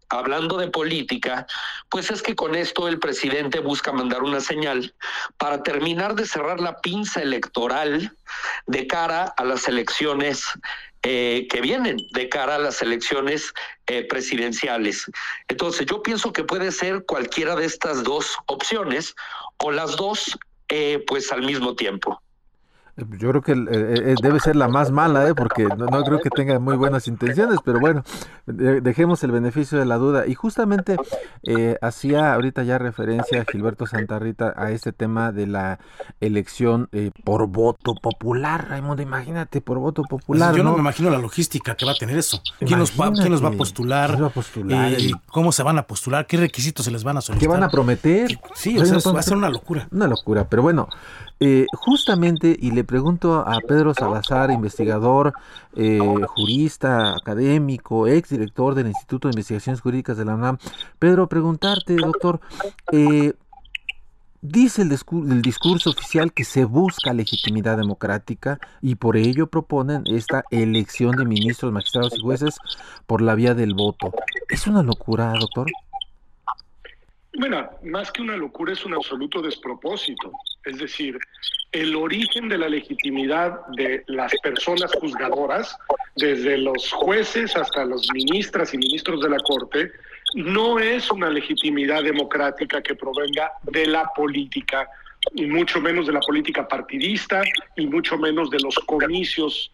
[0.09, 1.47] hablando de política,
[1.89, 4.93] pues es que con esto el presidente busca mandar una señal
[5.37, 8.13] para terminar de cerrar la pinza electoral
[8.67, 10.45] de cara a las elecciones
[11.03, 13.53] eh, que vienen de cara a las elecciones
[13.87, 15.09] eh, presidenciales.
[15.47, 19.15] Entonces, yo pienso que puede ser cualquiera de estas dos opciones
[19.57, 20.37] o las dos,
[20.69, 22.21] eh, pues al mismo tiempo.
[22.97, 25.33] Yo creo que eh, eh, debe ser la más mala, ¿eh?
[25.33, 28.03] porque no, creo que tenga muy buenas intenciones, pero bueno,
[28.45, 30.27] dejemos el beneficio de la duda.
[30.27, 30.97] Y justamente
[31.81, 35.79] hacía ahorita ya referencia a Gilberto Santarrita a este tema de la
[36.19, 36.89] elección
[37.23, 40.55] por voto popular, Raimundo, imagínate, por voto popular.
[40.55, 42.41] yo no, me imagino la logística que va a tener eso.
[42.59, 44.21] ¿Quién, nos va, ¿quién nos va a postular?
[44.21, 44.91] Va a postular
[45.27, 46.27] ¿Cómo se van a postular?
[46.27, 47.47] ¿Qué requisitos se les van a solicitar?
[47.47, 48.39] ¿Qué van a prometer?
[48.53, 49.87] Sí, o sea, va a ser una locura.
[49.91, 50.87] Una locura, pero bueno,
[51.43, 55.33] eh, justamente, y le pregunto a Pedro Salazar, investigador,
[55.75, 60.59] eh, jurista, académico, ex director del Instituto de Investigaciones Jurídicas de la UNAM.
[60.99, 62.41] Pedro, preguntarte, doctor,
[62.91, 63.33] eh,
[64.43, 71.15] dice el, discurso oficial que se busca legitimidad democrática y por ello proponen esta elección
[71.15, 72.55] de ministros, magistrados y jueces
[73.07, 74.13] por la vía del voto.
[74.47, 75.71] ¿Es una locura, doctor?
[77.33, 80.31] Bueno, más que una locura es un absoluto despropósito.
[80.65, 81.17] Es decir,
[81.71, 85.77] el origen de la legitimidad de las personas juzgadoras,
[86.17, 89.91] desde los jueces hasta los ministras y ministros de la Corte,
[90.33, 94.87] no es una legitimidad democrática que provenga de la política,
[95.33, 97.41] y mucho menos de la política partidista,
[97.77, 99.71] y mucho menos de los comicios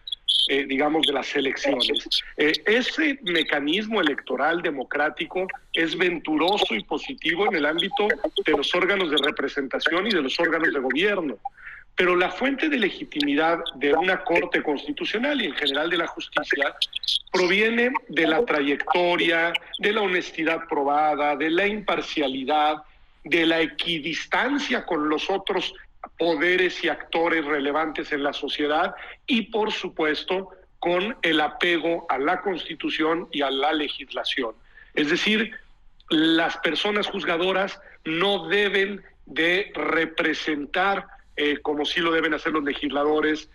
[0.49, 2.07] eh, digamos, de las elecciones.
[2.37, 8.07] Eh, ese mecanismo electoral democrático es venturoso y positivo en el ámbito
[8.45, 11.37] de los órganos de representación y de los órganos de gobierno.
[11.97, 16.75] Pero la fuente de legitimidad de una Corte Constitucional y en general de la justicia
[17.31, 22.83] proviene de la trayectoria, de la honestidad probada, de la imparcialidad,
[23.23, 25.73] de la equidistancia con los otros
[26.17, 32.41] poderes y actores relevantes en la sociedad y, por supuesto, con el apego a la
[32.41, 34.55] Constitución y a la legislación.
[34.93, 35.51] Es decir,
[36.09, 43.49] las personas juzgadoras no deben de representar, eh, como sí lo deben hacer los legisladores,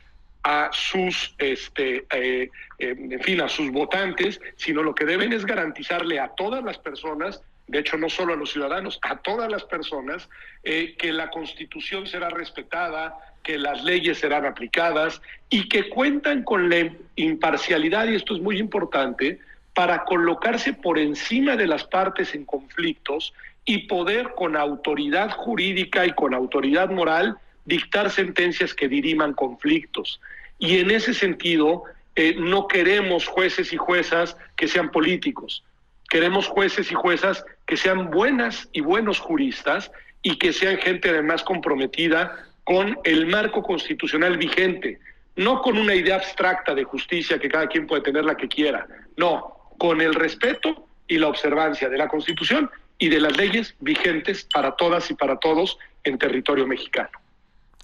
[0.45, 6.19] a sus, este, eh, en fin, a sus votantes, sino lo que deben es garantizarle
[6.19, 10.29] a todas las personas de hecho no solo a los ciudadanos, a todas las personas,
[10.63, 16.69] eh, que la constitución será respetada, que las leyes serán aplicadas y que cuentan con
[16.69, 19.41] la imparcialidad, y esto es muy importante,
[19.75, 23.33] para colocarse por encima de las partes en conflictos
[23.65, 30.21] y poder con autoridad jurídica y con autoridad moral dictar sentencias que diriman conflictos.
[30.59, 31.85] Y en ese sentido,
[32.17, 35.65] eh, no queremos jueces y juezas que sean políticos.
[36.13, 39.91] Queremos jueces y juezas que sean buenas y buenos juristas
[40.21, 45.01] y que sean gente además comprometida con el marco constitucional vigente,
[45.37, 48.87] no con una idea abstracta de justicia que cada quien puede tener la que quiera,
[49.17, 54.47] no, con el respeto y la observancia de la Constitución y de las leyes vigentes
[54.53, 57.09] para todas y para todos en territorio mexicano.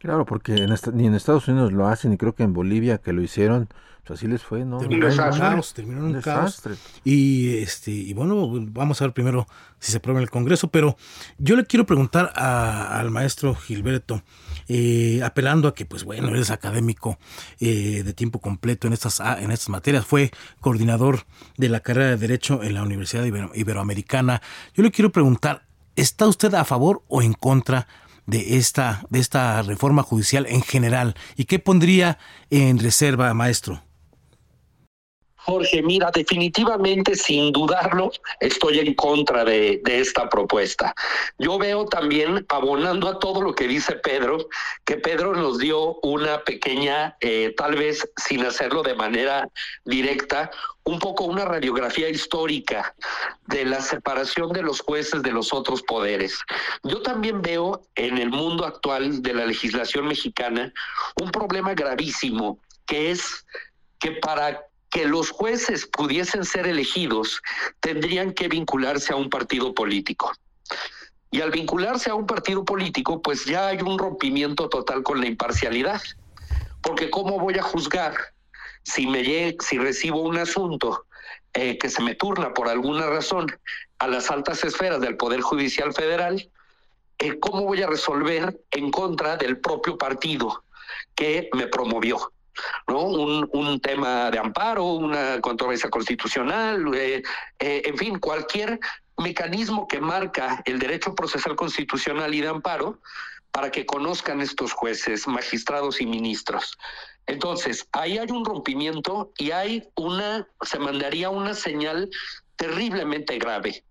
[0.01, 3.15] Claro, porque en ni en Estados Unidos lo hacen y creo que en Bolivia que
[3.15, 3.71] lo hicieron,
[4.09, 4.79] pues así les fue, ¿no?
[4.79, 6.63] Terminaron terminaron un caos.
[7.05, 9.47] Y este y bueno, vamos a ver primero
[9.79, 10.97] si se aprueba en el Congreso, pero
[11.37, 14.23] yo le quiero preguntar al maestro Gilberto,
[14.67, 17.19] eh, apelando a que, pues bueno, eres académico
[17.61, 20.31] eh, de tiempo completo en estas, ah, en estas materias, fue
[20.61, 21.27] coordinador
[21.59, 24.41] de la carrera de Derecho en la Universidad Iberoamericana.
[24.73, 27.87] Yo le quiero preguntar, ¿está usted a favor o en contra
[28.25, 31.15] de esta, de esta reforma judicial en general?
[31.37, 33.83] ¿Y qué pondría en reserva, maestro?
[35.49, 40.95] Jorge, mira, definitivamente, sin dudarlo, estoy en contra de, esta propuesta.
[41.39, 44.51] Yo veo también, abonando a todo lo que dice Pedro,
[44.85, 49.49] que Pedro nos dio una pequeña, eh, tal vez sin hacerlo de manera
[49.87, 50.51] directa,
[50.85, 52.95] un poco una radiografía histórica
[53.47, 56.41] de la separación de los jueces de los otros poderes.
[56.83, 60.75] Yo también veo en el mundo actual de la legislación mexicana
[61.19, 63.47] un problema gravísimo, que es
[63.99, 67.43] que para que los jueces pudiesen ser elegidos,
[67.81, 70.33] tendrían que vincularse a un partido político.
[71.31, 75.27] Y al vincularse a un partido político, pues ya hay un rompimiento total con la
[75.27, 76.01] imparcialidad.
[76.83, 78.15] Porque ¿cómo voy a juzgar
[78.83, 81.05] si, me si recibo un asunto
[81.53, 83.47] eh, que se me turna por alguna razón
[83.99, 86.51] a las altas esferas del Poder Judicial Federal?
[87.19, 90.65] Eh, ¿Cómo voy a resolver en contra del propio partido
[91.15, 92.33] que me promovió?
[92.87, 93.03] ¿No?
[93.03, 97.23] Un, tema de amparo, una controversia constitucional, eh,
[97.59, 98.81] eh, en fin, cualquier
[99.17, 103.01] mecanismo que marca el derecho procesal constitucional y de amparo
[103.51, 106.79] para que conozcan estos jueces, magistrados y ministros.
[107.27, 112.09] Entonces, ahí hay un rompimiento y hay una, se mandaría una señal
[112.57, 113.85] terriblemente grave.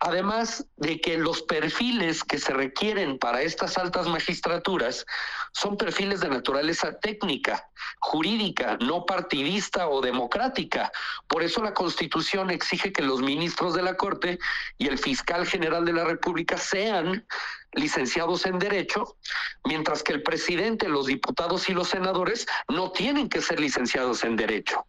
[0.00, 5.04] Además de que los perfiles que se requieren para estas altas magistraturas
[5.52, 7.68] son perfiles de naturaleza técnica,
[7.98, 10.90] jurídica, no partidista o democrática.
[11.26, 14.38] Por eso la Constitución exige que los ministros de la Corte
[14.78, 17.26] y el fiscal general de la República sean
[17.72, 19.16] licenciados en Derecho,
[19.64, 24.36] mientras que el presidente, los diputados y los senadores no tienen que ser licenciados en
[24.36, 24.86] Derecho.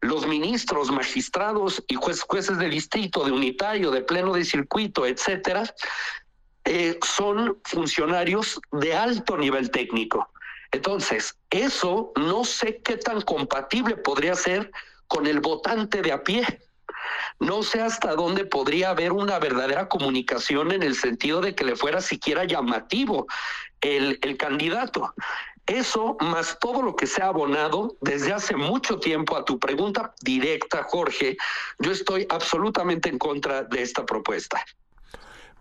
[0.00, 5.64] Los ministros, magistrados y jueces de distrito, de unitario, de pleno de circuito, etcétera,
[6.64, 10.30] eh, son funcionarios de alto nivel técnico.
[10.70, 14.70] Entonces, eso no sé qué tan compatible podría ser
[15.06, 16.60] con el votante de a pie.
[17.40, 21.76] No sé hasta dónde podría haber una verdadera comunicación en el sentido de que le
[21.76, 23.26] fuera siquiera llamativo
[23.80, 25.12] el, el candidato.
[25.66, 30.14] Eso, más todo lo que se ha abonado desde hace mucho tiempo a tu pregunta
[30.20, 31.36] directa, Jorge,
[31.78, 34.64] yo estoy absolutamente en contra de esta propuesta.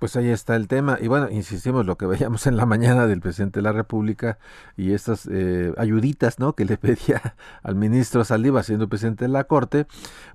[0.02, 0.98] Pues ahí está el tema.
[1.00, 4.40] Y bueno, insistimos lo que veíamos en la mañana del presidente de la República
[4.76, 6.54] y estas eh, ayuditas, ¿no?
[6.54, 9.86] Que le pedía al ministro Saldívar siendo presidente de la Corte.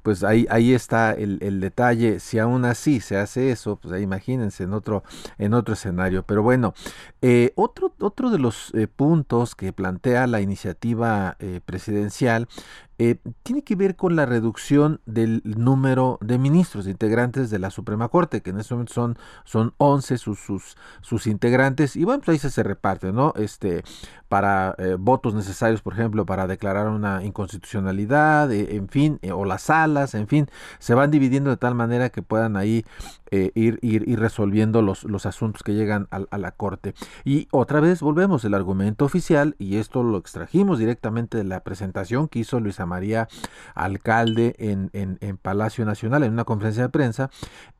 [0.04, 2.20] Pues ahí, ahí está el, el, detalle.
[2.20, 5.02] Si aún así se hace eso, pues ahí imagínense en otro,
[5.36, 6.22] en otro escenario.
[6.22, 6.72] Pero bueno,
[7.20, 12.46] eh, otro, otro de los eh, puntos que plantea la iniciativa presidencial
[12.98, 18.08] eh, tiene que ver con la reducción del número de ministros, integrantes de la Suprema
[18.08, 22.42] Corte, que en este momento son, son 11 sus, sus, sus integrantes, y bueno, pues
[22.42, 23.34] ahí se, reparte, ¿no?
[23.36, 23.84] Este,
[24.28, 29.62] para eh, votos necesarios, por ejemplo, para declarar una inconstitucionalidad, eh, en fin, o las
[29.62, 32.84] salas, en fin, se van dividiendo de tal manera que puedan ahí
[33.30, 36.94] ir, ir, ir, resolviendo los, los asuntos que llegan a, a la Corte.
[37.24, 42.28] Y otra vez volvemos, el argumento oficial, y esto lo extrajimos directamente de la presentación
[42.28, 43.28] que hizo Luis María
[43.74, 47.30] Alcalde en, en, Palacio Nacional, en una conferencia de prensa,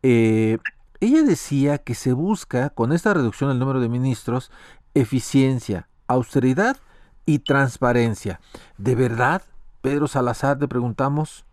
[0.03, 0.59] eh,
[1.01, 4.51] ella decía que se busca, con esta reducción del número de ministros,
[4.95, 6.77] eficiencia, austeridad
[7.25, 8.41] y transparencia.
[8.79, 9.43] ¿De verdad,
[9.83, 11.45] Pedro Salazar, te preguntamos?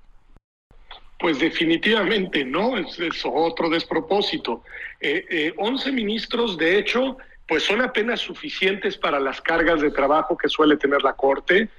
[1.19, 4.63] Pues definitivamente no, es, otro despropósito.
[4.99, 10.49] Eh, 11 ministros, de hecho, pues son apenas suficientes para las cargas de trabajo que
[10.49, 11.69] suele tener la Corte.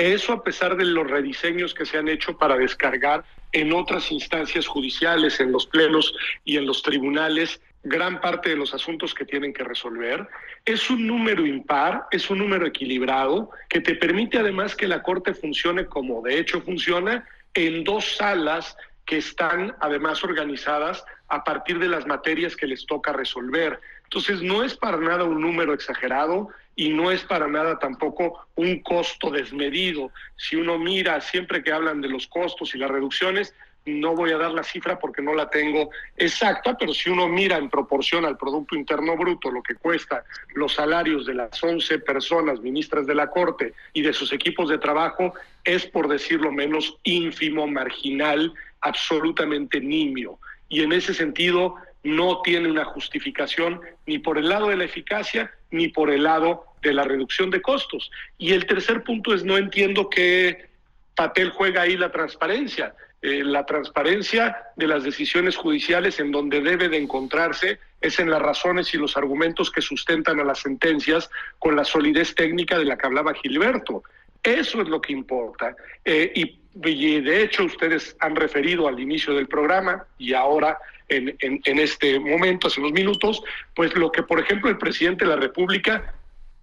[0.00, 3.22] Eso a pesar de los rediseños que se han hecho para descargar
[3.52, 8.72] en otras instancias judiciales, en los plenos y en los tribunales, gran parte de los
[8.72, 10.26] asuntos que tienen que resolver.
[10.64, 15.34] Es un número impar, es un número equilibrado, que te permite además que la Corte
[15.34, 21.88] funcione como de hecho funciona en dos salas que están además organizadas a partir de
[21.88, 23.78] las materias que les toca resolver.
[24.04, 28.80] Entonces, no es para nada un número exagerado y no es para nada tampoco un
[28.80, 30.10] costo desmedido.
[30.36, 33.54] Si uno mira siempre que hablan de los costos y las reducciones,
[33.86, 37.56] no voy a dar la cifra porque no la tengo exacta, pero si uno mira
[37.56, 42.60] en proporción al Producto Interno Bruto lo que cuesta los salarios de las 11 personas
[42.60, 47.66] ministras de la Corte y de sus equipos de trabajo, es por decirlo menos ínfimo,
[47.66, 50.38] marginal, absolutamente nimio.
[50.68, 55.50] Y en ese sentido no tiene una justificación ni por el lado de la eficacia
[55.70, 58.10] ni por el lado de la reducción de costos.
[58.38, 60.68] Y el tercer punto es no entiendo qué
[61.14, 62.94] papel juega ahí la transparencia.
[63.22, 68.40] Eh, la transparencia de las decisiones judiciales en donde debe de encontrarse es en las
[68.40, 72.96] razones y los argumentos que sustentan a las sentencias con la solidez técnica de la
[72.96, 74.02] que hablaba Gilberto.
[74.42, 75.76] Eso es lo que importa.
[76.02, 80.78] Eh, y, de hecho ustedes han referido al inicio del programa y ahora
[81.10, 83.42] en, en este momento, hace unos minutos,
[83.74, 86.14] pues lo que por ejemplo el presidente de la República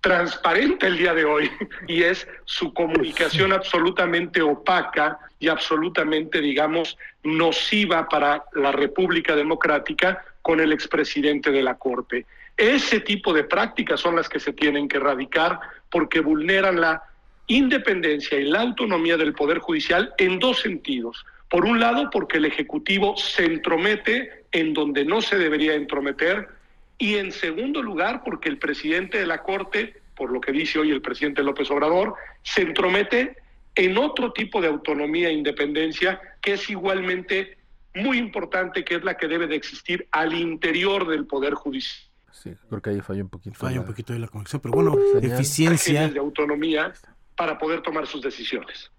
[0.01, 1.51] transparente el día de hoy
[1.87, 10.59] y es su comunicación absolutamente opaca y absolutamente, digamos, nociva para la República Democrática con
[10.59, 12.25] el expresidente de la Corte.
[12.55, 15.59] Ese tipo de prácticas son las que se tienen que erradicar
[15.91, 17.03] porque vulneran la
[17.47, 21.25] independencia y la autonomía del Poder Judicial en dos sentidos.
[21.49, 26.49] Por un lado, porque el Ejecutivo se entromete en donde no se debería entrometer,
[26.97, 30.91] y en segundo lugar, porque el presidente de la Corte, por lo que dice hoy
[30.91, 33.37] el presidente López Obrador, se entromete
[33.75, 37.57] en otro tipo de autonomía e independencia que es igualmente
[37.93, 42.09] muy importante, que es la que debe de existir al interior del Poder Judicial.
[42.31, 43.55] Sí, creo que ahí falla un poquito.
[43.55, 46.07] Falla un poquito de la conexión, pero bueno, eficiencia.
[46.07, 46.93] De autonomía
[47.35, 48.91] para poder tomar sus decisiones.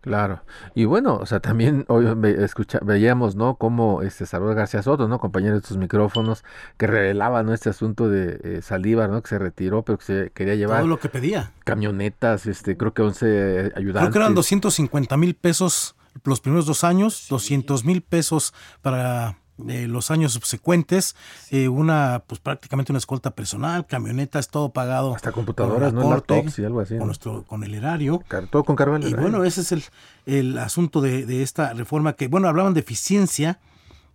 [0.00, 0.42] Claro.
[0.74, 2.06] Y bueno, o sea, también hoy
[2.38, 3.56] escucha, veíamos, ¿no?
[3.56, 5.18] Cómo este Salvador García Soto, ¿no?
[5.18, 6.44] Compañero de estos micrófonos,
[6.76, 7.52] que revelaba, ¿no?
[7.52, 9.22] Este asunto de eh, Saldívar, ¿no?
[9.22, 10.78] Que se retiró, pero que se quería llevar.
[10.78, 11.52] Todo lo que pedía.
[11.64, 14.02] Camionetas, este, creo que 11 ayudantes.
[14.02, 20.10] Creo que eran 250 mil pesos los primeros dos años, 200 mil pesos para los
[20.10, 21.16] años subsecuentes,
[21.50, 25.14] eh, una, pues prácticamente una escolta personal, camionetas, todo pagado.
[25.14, 26.08] Hasta computadoras, ¿no?
[26.10, 26.96] Laptops y algo así.
[26.96, 28.22] Con, nuestro, con el erario.
[28.50, 29.02] Todo con carbón.
[29.02, 29.84] Y bueno, ese es el,
[30.26, 33.58] el asunto de, de, esta reforma que, bueno, hablaban de eficiencia,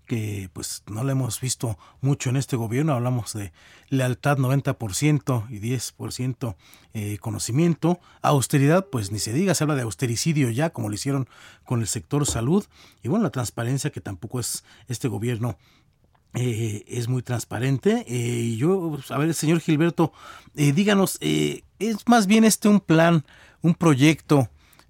[0.05, 3.53] que pues no la hemos visto mucho en este gobierno, hablamos de
[3.89, 6.55] lealtad 90% y 10%
[6.93, 11.27] eh, conocimiento, austeridad pues ni se diga, se habla de austericidio ya como lo hicieron
[11.63, 12.65] con el sector salud.
[13.01, 15.57] Y bueno, la transparencia que tampoco es este gobierno
[16.33, 18.05] eh, es muy transparente.
[18.07, 20.11] Eh, y yo, pues, a ver, señor Gilberto,
[20.53, 23.25] díganos, ¿es más bien este un plan,
[23.61, 24.49] un proyecto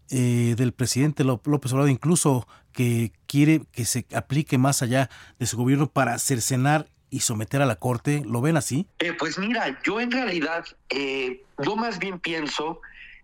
[0.09, 5.09] del presidente López Obrador, incluso que quiere que se aplique más allá
[5.39, 8.23] de su gobierno para cercenar y someter a la corte?
[8.25, 8.87] ¿Lo ven así?
[8.99, 12.81] Eh, pues mira, yo en realidad, eh, yo más bien pienso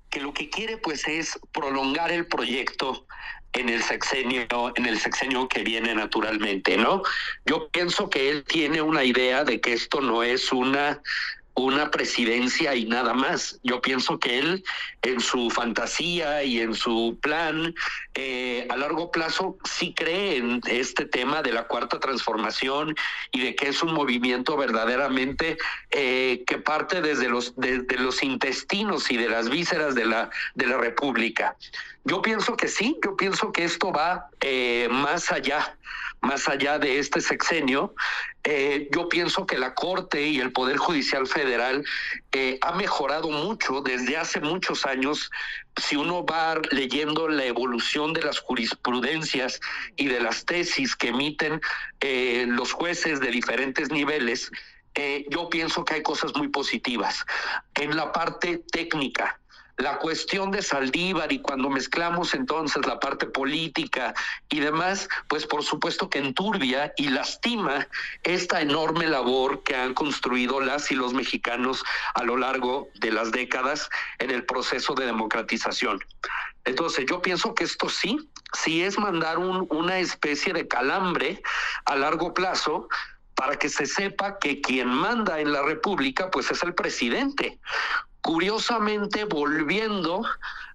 [0.09, 3.05] que lo que quiere pues es prolongar el proyecto
[3.53, 4.45] en el sexenio,
[4.75, 7.01] en el sexenio que viene naturalmente, ¿no?
[7.45, 11.01] Yo pienso que él tiene una idea de que esto no es una
[11.61, 13.59] una presidencia y nada más.
[13.63, 14.63] Yo pienso que él,
[15.01, 17.73] en su fantasía y en su plan
[18.13, 22.95] eh, a largo plazo, sí cree en este tema de la cuarta transformación
[23.31, 25.57] y de que es un movimiento verdaderamente
[25.91, 30.77] eh, que parte desde los, los intestinos y de las vísceras de la, de la
[30.77, 31.55] República.
[32.05, 35.77] Yo pienso que sí, yo pienso que esto va eh, más allá,
[36.21, 37.93] más allá de este sexenio.
[38.43, 41.83] Eh, yo pienso que la Corte y el Poder Judicial Federal
[42.31, 45.29] eh, ha mejorado mucho desde hace muchos años.
[45.77, 49.59] Si uno va leyendo la evolución de las jurisprudencias
[49.95, 51.61] y de las tesis que emiten
[52.47, 54.51] los jueces de diferentes niveles,
[55.29, 57.25] yo pienso que hay cosas muy positivas.
[57.75, 59.39] En la parte técnica,
[59.79, 64.13] la cuestión de Saldívar y cuando mezclamos entonces la parte política
[64.49, 67.87] y demás, pues por supuesto que enturbia y lastima
[68.23, 73.31] esta enorme labor que han construido las y los mexicanos a lo largo de las
[73.31, 75.99] décadas en el proceso de democratización.
[76.65, 81.41] Entonces yo pienso que esto sí si es mandar un, una especie de calambre
[81.85, 82.89] a largo plazo
[83.33, 87.57] para que se sepa que quien manda en la República pues es el presidente.
[88.21, 90.25] Curiosamente, volviendo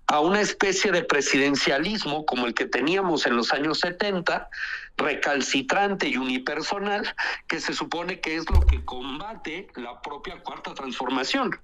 [0.06, 4.48] a una especie de presidencialismo como el que teníamos en los años 70,
[4.96, 7.14] recalcitrante y unipersonal,
[7.48, 11.58] que se supone que es lo que combate la propia cuarta transformación.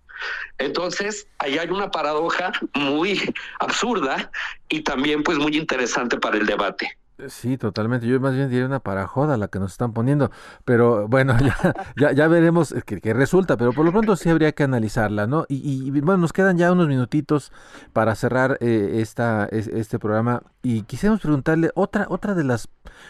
[0.58, 4.30] Entonces, ahí hay una paradoja muy absurda
[4.68, 6.99] y también pues muy interesante para el debate.
[7.28, 8.06] Sí, totalmente.
[8.06, 10.30] Yo más bien diría una parajoda la que nos están poniendo.
[10.64, 11.36] Pero bueno,
[11.96, 13.56] ya, ya, veremos qué, resulta.
[13.56, 15.46] Pero por lo pronto sí habría que analizarla, ¿no?
[15.48, 17.52] Y, bueno, nos quedan ya unos minutitos
[17.92, 20.42] para cerrar eh, esta, este programa.
[20.62, 22.68] Y quisiéramos preguntarle otra, otra de las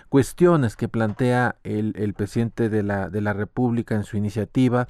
[0.09, 4.87] cuestiones que plantea el, el presidente de la, de la República en su iniciativa.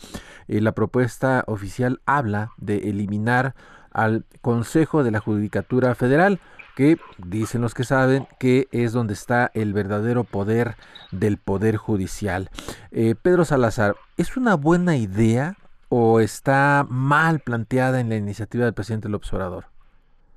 [0.49, 3.55] Eh, la propuesta oficial habla de eliminar
[3.93, 6.39] al Consejo de la Judicatura Federal
[6.81, 10.77] que dicen los que saben que es donde está el verdadero poder
[11.11, 12.49] del poder judicial.
[12.91, 15.59] Eh, Pedro Salazar, ¿es una buena idea
[15.91, 19.67] o está mal planteada en la iniciativa del presidente López Obrador?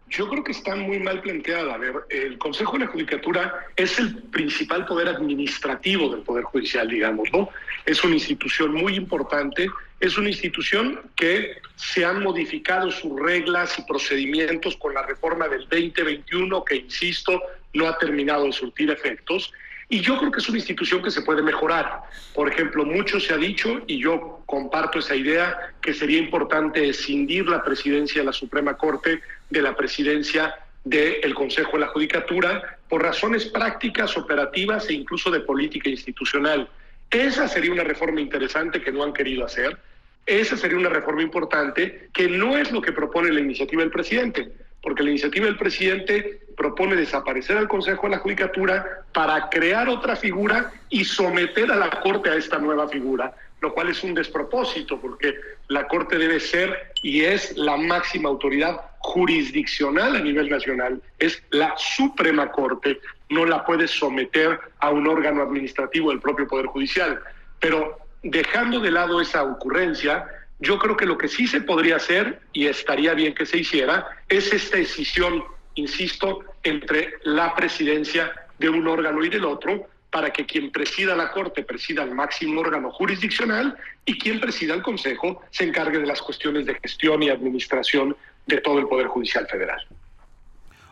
[0.10, 1.76] Yo creo que está muy mal planteada.
[1.76, 6.90] A ver, el Consejo de la Judicatura es el principal poder administrativo del Poder Judicial,
[6.90, 7.48] digamos, ¿no?
[7.86, 9.70] Es una institución muy importante,
[10.04, 15.62] es una institución que se han modificado sus reglas y procedimientos con la reforma del
[15.62, 17.42] 2021, que, insisto,
[17.74, 19.54] no ha terminado de surtir efectos.
[19.88, 22.02] Y yo creo que es una institución que se puede mejorar.
[22.34, 27.48] Por ejemplo, mucho se ha dicho, y yo comparto esa idea, que sería importante escindir
[27.48, 33.04] la presidencia de la Suprema Corte de la presidencia del Consejo de la Judicatura por
[33.04, 36.68] razones prácticas, operativas e incluso de política institucional.
[37.10, 39.78] Esa sería una reforma interesante que no han querido hacer.
[40.26, 44.52] Esa sería una reforma importante que no es lo que propone la iniciativa del presidente,
[44.82, 50.16] porque la iniciativa del presidente propone desaparecer al Consejo de la Judicatura para crear otra
[50.16, 55.00] figura y someter a la Corte a esta nueva figura lo cual es un despropósito,
[55.00, 55.36] porque
[55.70, 61.74] la Corte debe ser y es la máxima autoridad jurisdiccional a nivel nacional, es la
[61.78, 63.00] Suprema Corte,
[63.30, 67.22] no la puede someter a un órgano administrativo del propio Poder Judicial.
[67.62, 70.26] Pero dejando de lado esa ocurrencia,
[70.60, 74.08] yo creo que lo que sí se podría hacer, y estaría bien que se hiciera,
[74.30, 75.44] es esta decisión,
[75.76, 81.32] insisto, entre la presidencia de un órgano y del otro, para que quien presida la
[81.32, 86.22] Corte presida el máximo órgano jurisdiccional y quien presida el Consejo se encargue de las
[86.22, 88.16] cuestiones de gestión y administración
[88.46, 89.82] de todo el Poder Judicial Federal.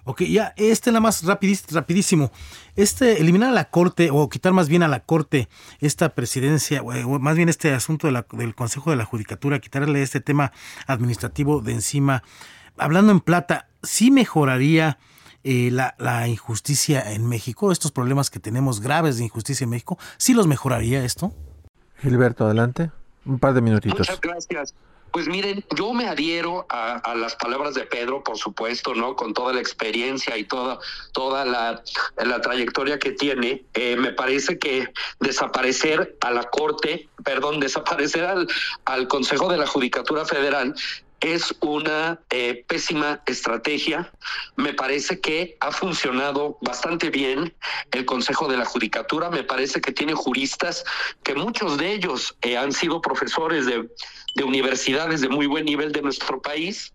[0.03, 2.31] Ok, ya, este nada más rapidísimo.
[2.75, 5.47] Este, eliminar a la Corte, o quitar más bien a la Corte
[5.79, 10.51] esta presidencia, o más bien este asunto del Consejo de la Judicatura, quitarle este tema
[10.87, 12.23] administrativo de encima,
[12.77, 14.97] hablando en plata, ¿sí mejoraría
[15.43, 19.97] eh, la, la, injusticia en México, estos problemas que tenemos graves de injusticia en México,
[20.17, 21.33] ¿sí los mejoraría esto?
[21.97, 22.91] Gilberto, adelante.
[23.25, 23.99] Un par de minutitos.
[23.99, 24.73] Muchas gracias.
[25.11, 29.15] Pues miren, yo me adhiero a, las palabras de Pedro, por supuesto, ¿no?
[29.15, 30.79] Con toda la experiencia y toda,
[31.11, 31.83] toda la,
[32.17, 33.65] la trayectoria que tiene.
[33.73, 34.87] Eh, me parece que
[35.19, 38.47] desaparecer a la Corte, perdón, desaparecer al,
[38.85, 40.75] al Consejo de la Judicatura Federal
[41.21, 44.11] es una eh, pésima estrategia.
[44.55, 47.53] Me parece que ha funcionado bastante bien
[47.91, 49.29] el Consejo de la Judicatura.
[49.29, 50.83] Me parece que tiene juristas
[51.23, 53.87] que muchos de ellos eh, han sido profesores de,
[54.35, 56.93] de universidades de muy buen nivel de nuestro país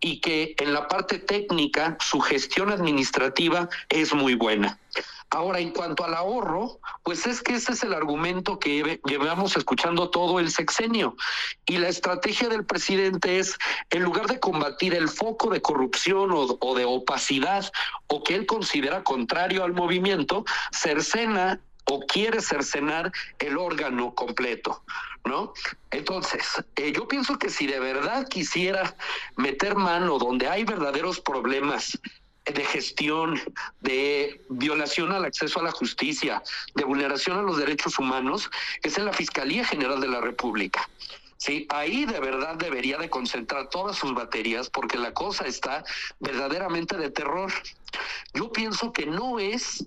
[0.00, 4.78] y que en la parte técnica su gestión administrativa es muy buena.
[5.30, 10.08] Ahora, en cuanto al ahorro, pues es que ese es el argumento que llevamos escuchando
[10.08, 11.16] todo el sexenio.
[11.66, 13.58] Y la estrategia del presidente es,
[13.90, 17.70] en lugar de combatir el foco de corrupción o, de opacidad,
[18.06, 21.60] o que él considera contrario al movimiento, cercena
[21.90, 24.82] o quiere cercenar el órgano completo,
[25.24, 25.52] ¿no?
[25.90, 28.94] Entonces, eh, yo pienso que si de verdad quisiera
[29.36, 31.98] meter mano donde hay verdaderos problemas
[32.44, 33.40] de gestión,
[33.80, 36.42] de violación al acceso a la justicia,
[36.74, 38.50] de vulneración a los derechos humanos,
[38.82, 40.88] es en la Fiscalía General de la República.
[41.36, 45.84] Sí, ahí de verdad debería de concentrar todas sus baterías porque la cosa está
[46.18, 47.52] verdaderamente de terror.
[48.34, 49.86] Yo pienso que no es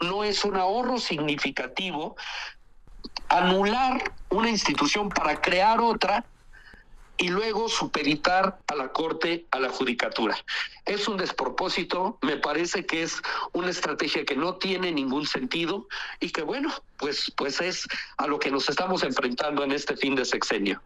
[0.00, 2.16] no es un ahorro significativo
[3.28, 6.24] anular una institución para crear otra
[7.16, 10.36] y luego supeditar a la Corte a la Judicatura.
[10.86, 13.20] Es un despropósito, me parece que es
[13.52, 15.86] una estrategia que no tiene ningún sentido
[16.18, 17.86] y que bueno, pues, pues es
[18.16, 20.80] a lo que nos estamos enfrentando en este fin de sexenio.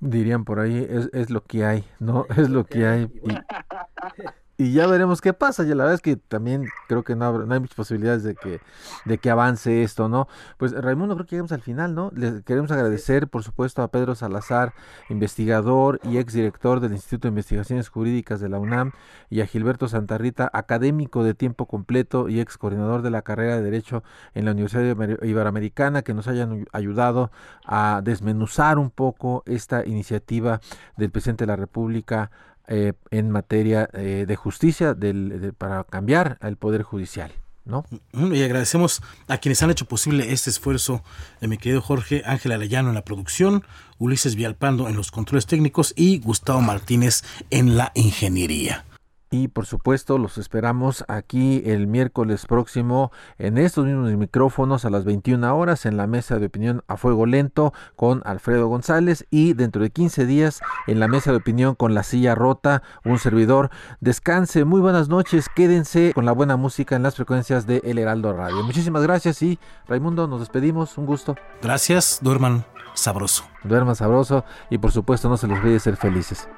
[0.00, 2.26] Dirían por ahí, es, es lo que hay, ¿no?
[2.36, 3.02] Es lo que hay.
[3.04, 3.28] y
[4.58, 5.62] ya veremos qué pasa.
[5.62, 8.60] Y la verdad es que también creo que no, no, hay muchas posibilidades de que,
[9.04, 10.26] de que avance esto, ¿no?
[10.56, 12.10] Pues Raimundo, creo que llegamos al final, ¿no?
[12.14, 14.74] Les queremos agradecer, por supuesto, a Pedro Salazar,
[15.08, 18.92] investigador y exdirector del Instituto de Investigaciones Jurídicas de la UNAM,
[19.30, 23.62] y a Gilberto Santarrita, académico de tiempo completo y ex coordinador de la carrera de
[23.62, 24.02] Derecho
[24.34, 24.82] en la Universidad
[25.22, 27.30] Iberoamericana, que nos hayan ayudado
[27.64, 30.60] a desmenuzar un poco esta iniciativa
[30.96, 32.30] del presidente de la República
[32.68, 37.32] eh, en materia eh, de justicia del, para cambiar al Poder Judicial.
[37.64, 37.84] ¿No?
[38.14, 41.02] Y agradecemos a quienes han hecho posible este esfuerzo
[41.42, 43.62] de mi querido Jorge Ángel Arellano en la producción,
[43.98, 48.86] Ulises Vialpando en los controles técnicos y Gustavo Martínez en la ingeniería.
[49.30, 55.04] Y por supuesto los esperamos aquí el miércoles próximo en estos mismos micrófonos a las
[55.04, 59.82] 21 horas en la mesa de opinión a fuego lento con Alfredo González y dentro
[59.82, 63.70] de 15 días en la mesa de opinión con la silla rota, un servidor.
[64.00, 68.32] Descanse, muy buenas noches, quédense con la buena música en las frecuencias de El Heraldo
[68.32, 68.62] Radio.
[68.62, 71.36] Muchísimas gracias y Raimundo, nos despedimos, un gusto.
[71.62, 72.64] Gracias, duerman
[72.94, 73.44] sabroso.
[73.64, 76.48] Duerman sabroso y por supuesto no se les olvide ser felices.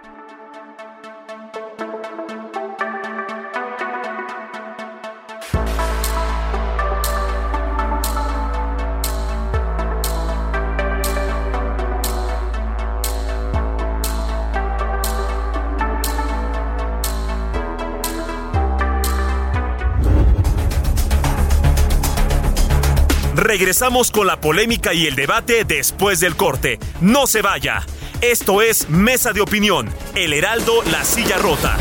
[23.61, 26.79] Regresamos con la polémica y el debate después del corte.
[27.03, 27.85] No se vaya.
[28.23, 31.77] Esto es Mesa de Opinión, El Heraldo, La Silla Rota.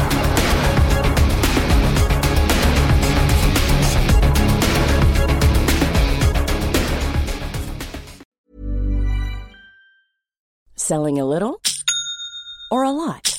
[10.75, 11.61] Selling a little
[12.71, 13.38] or a lot?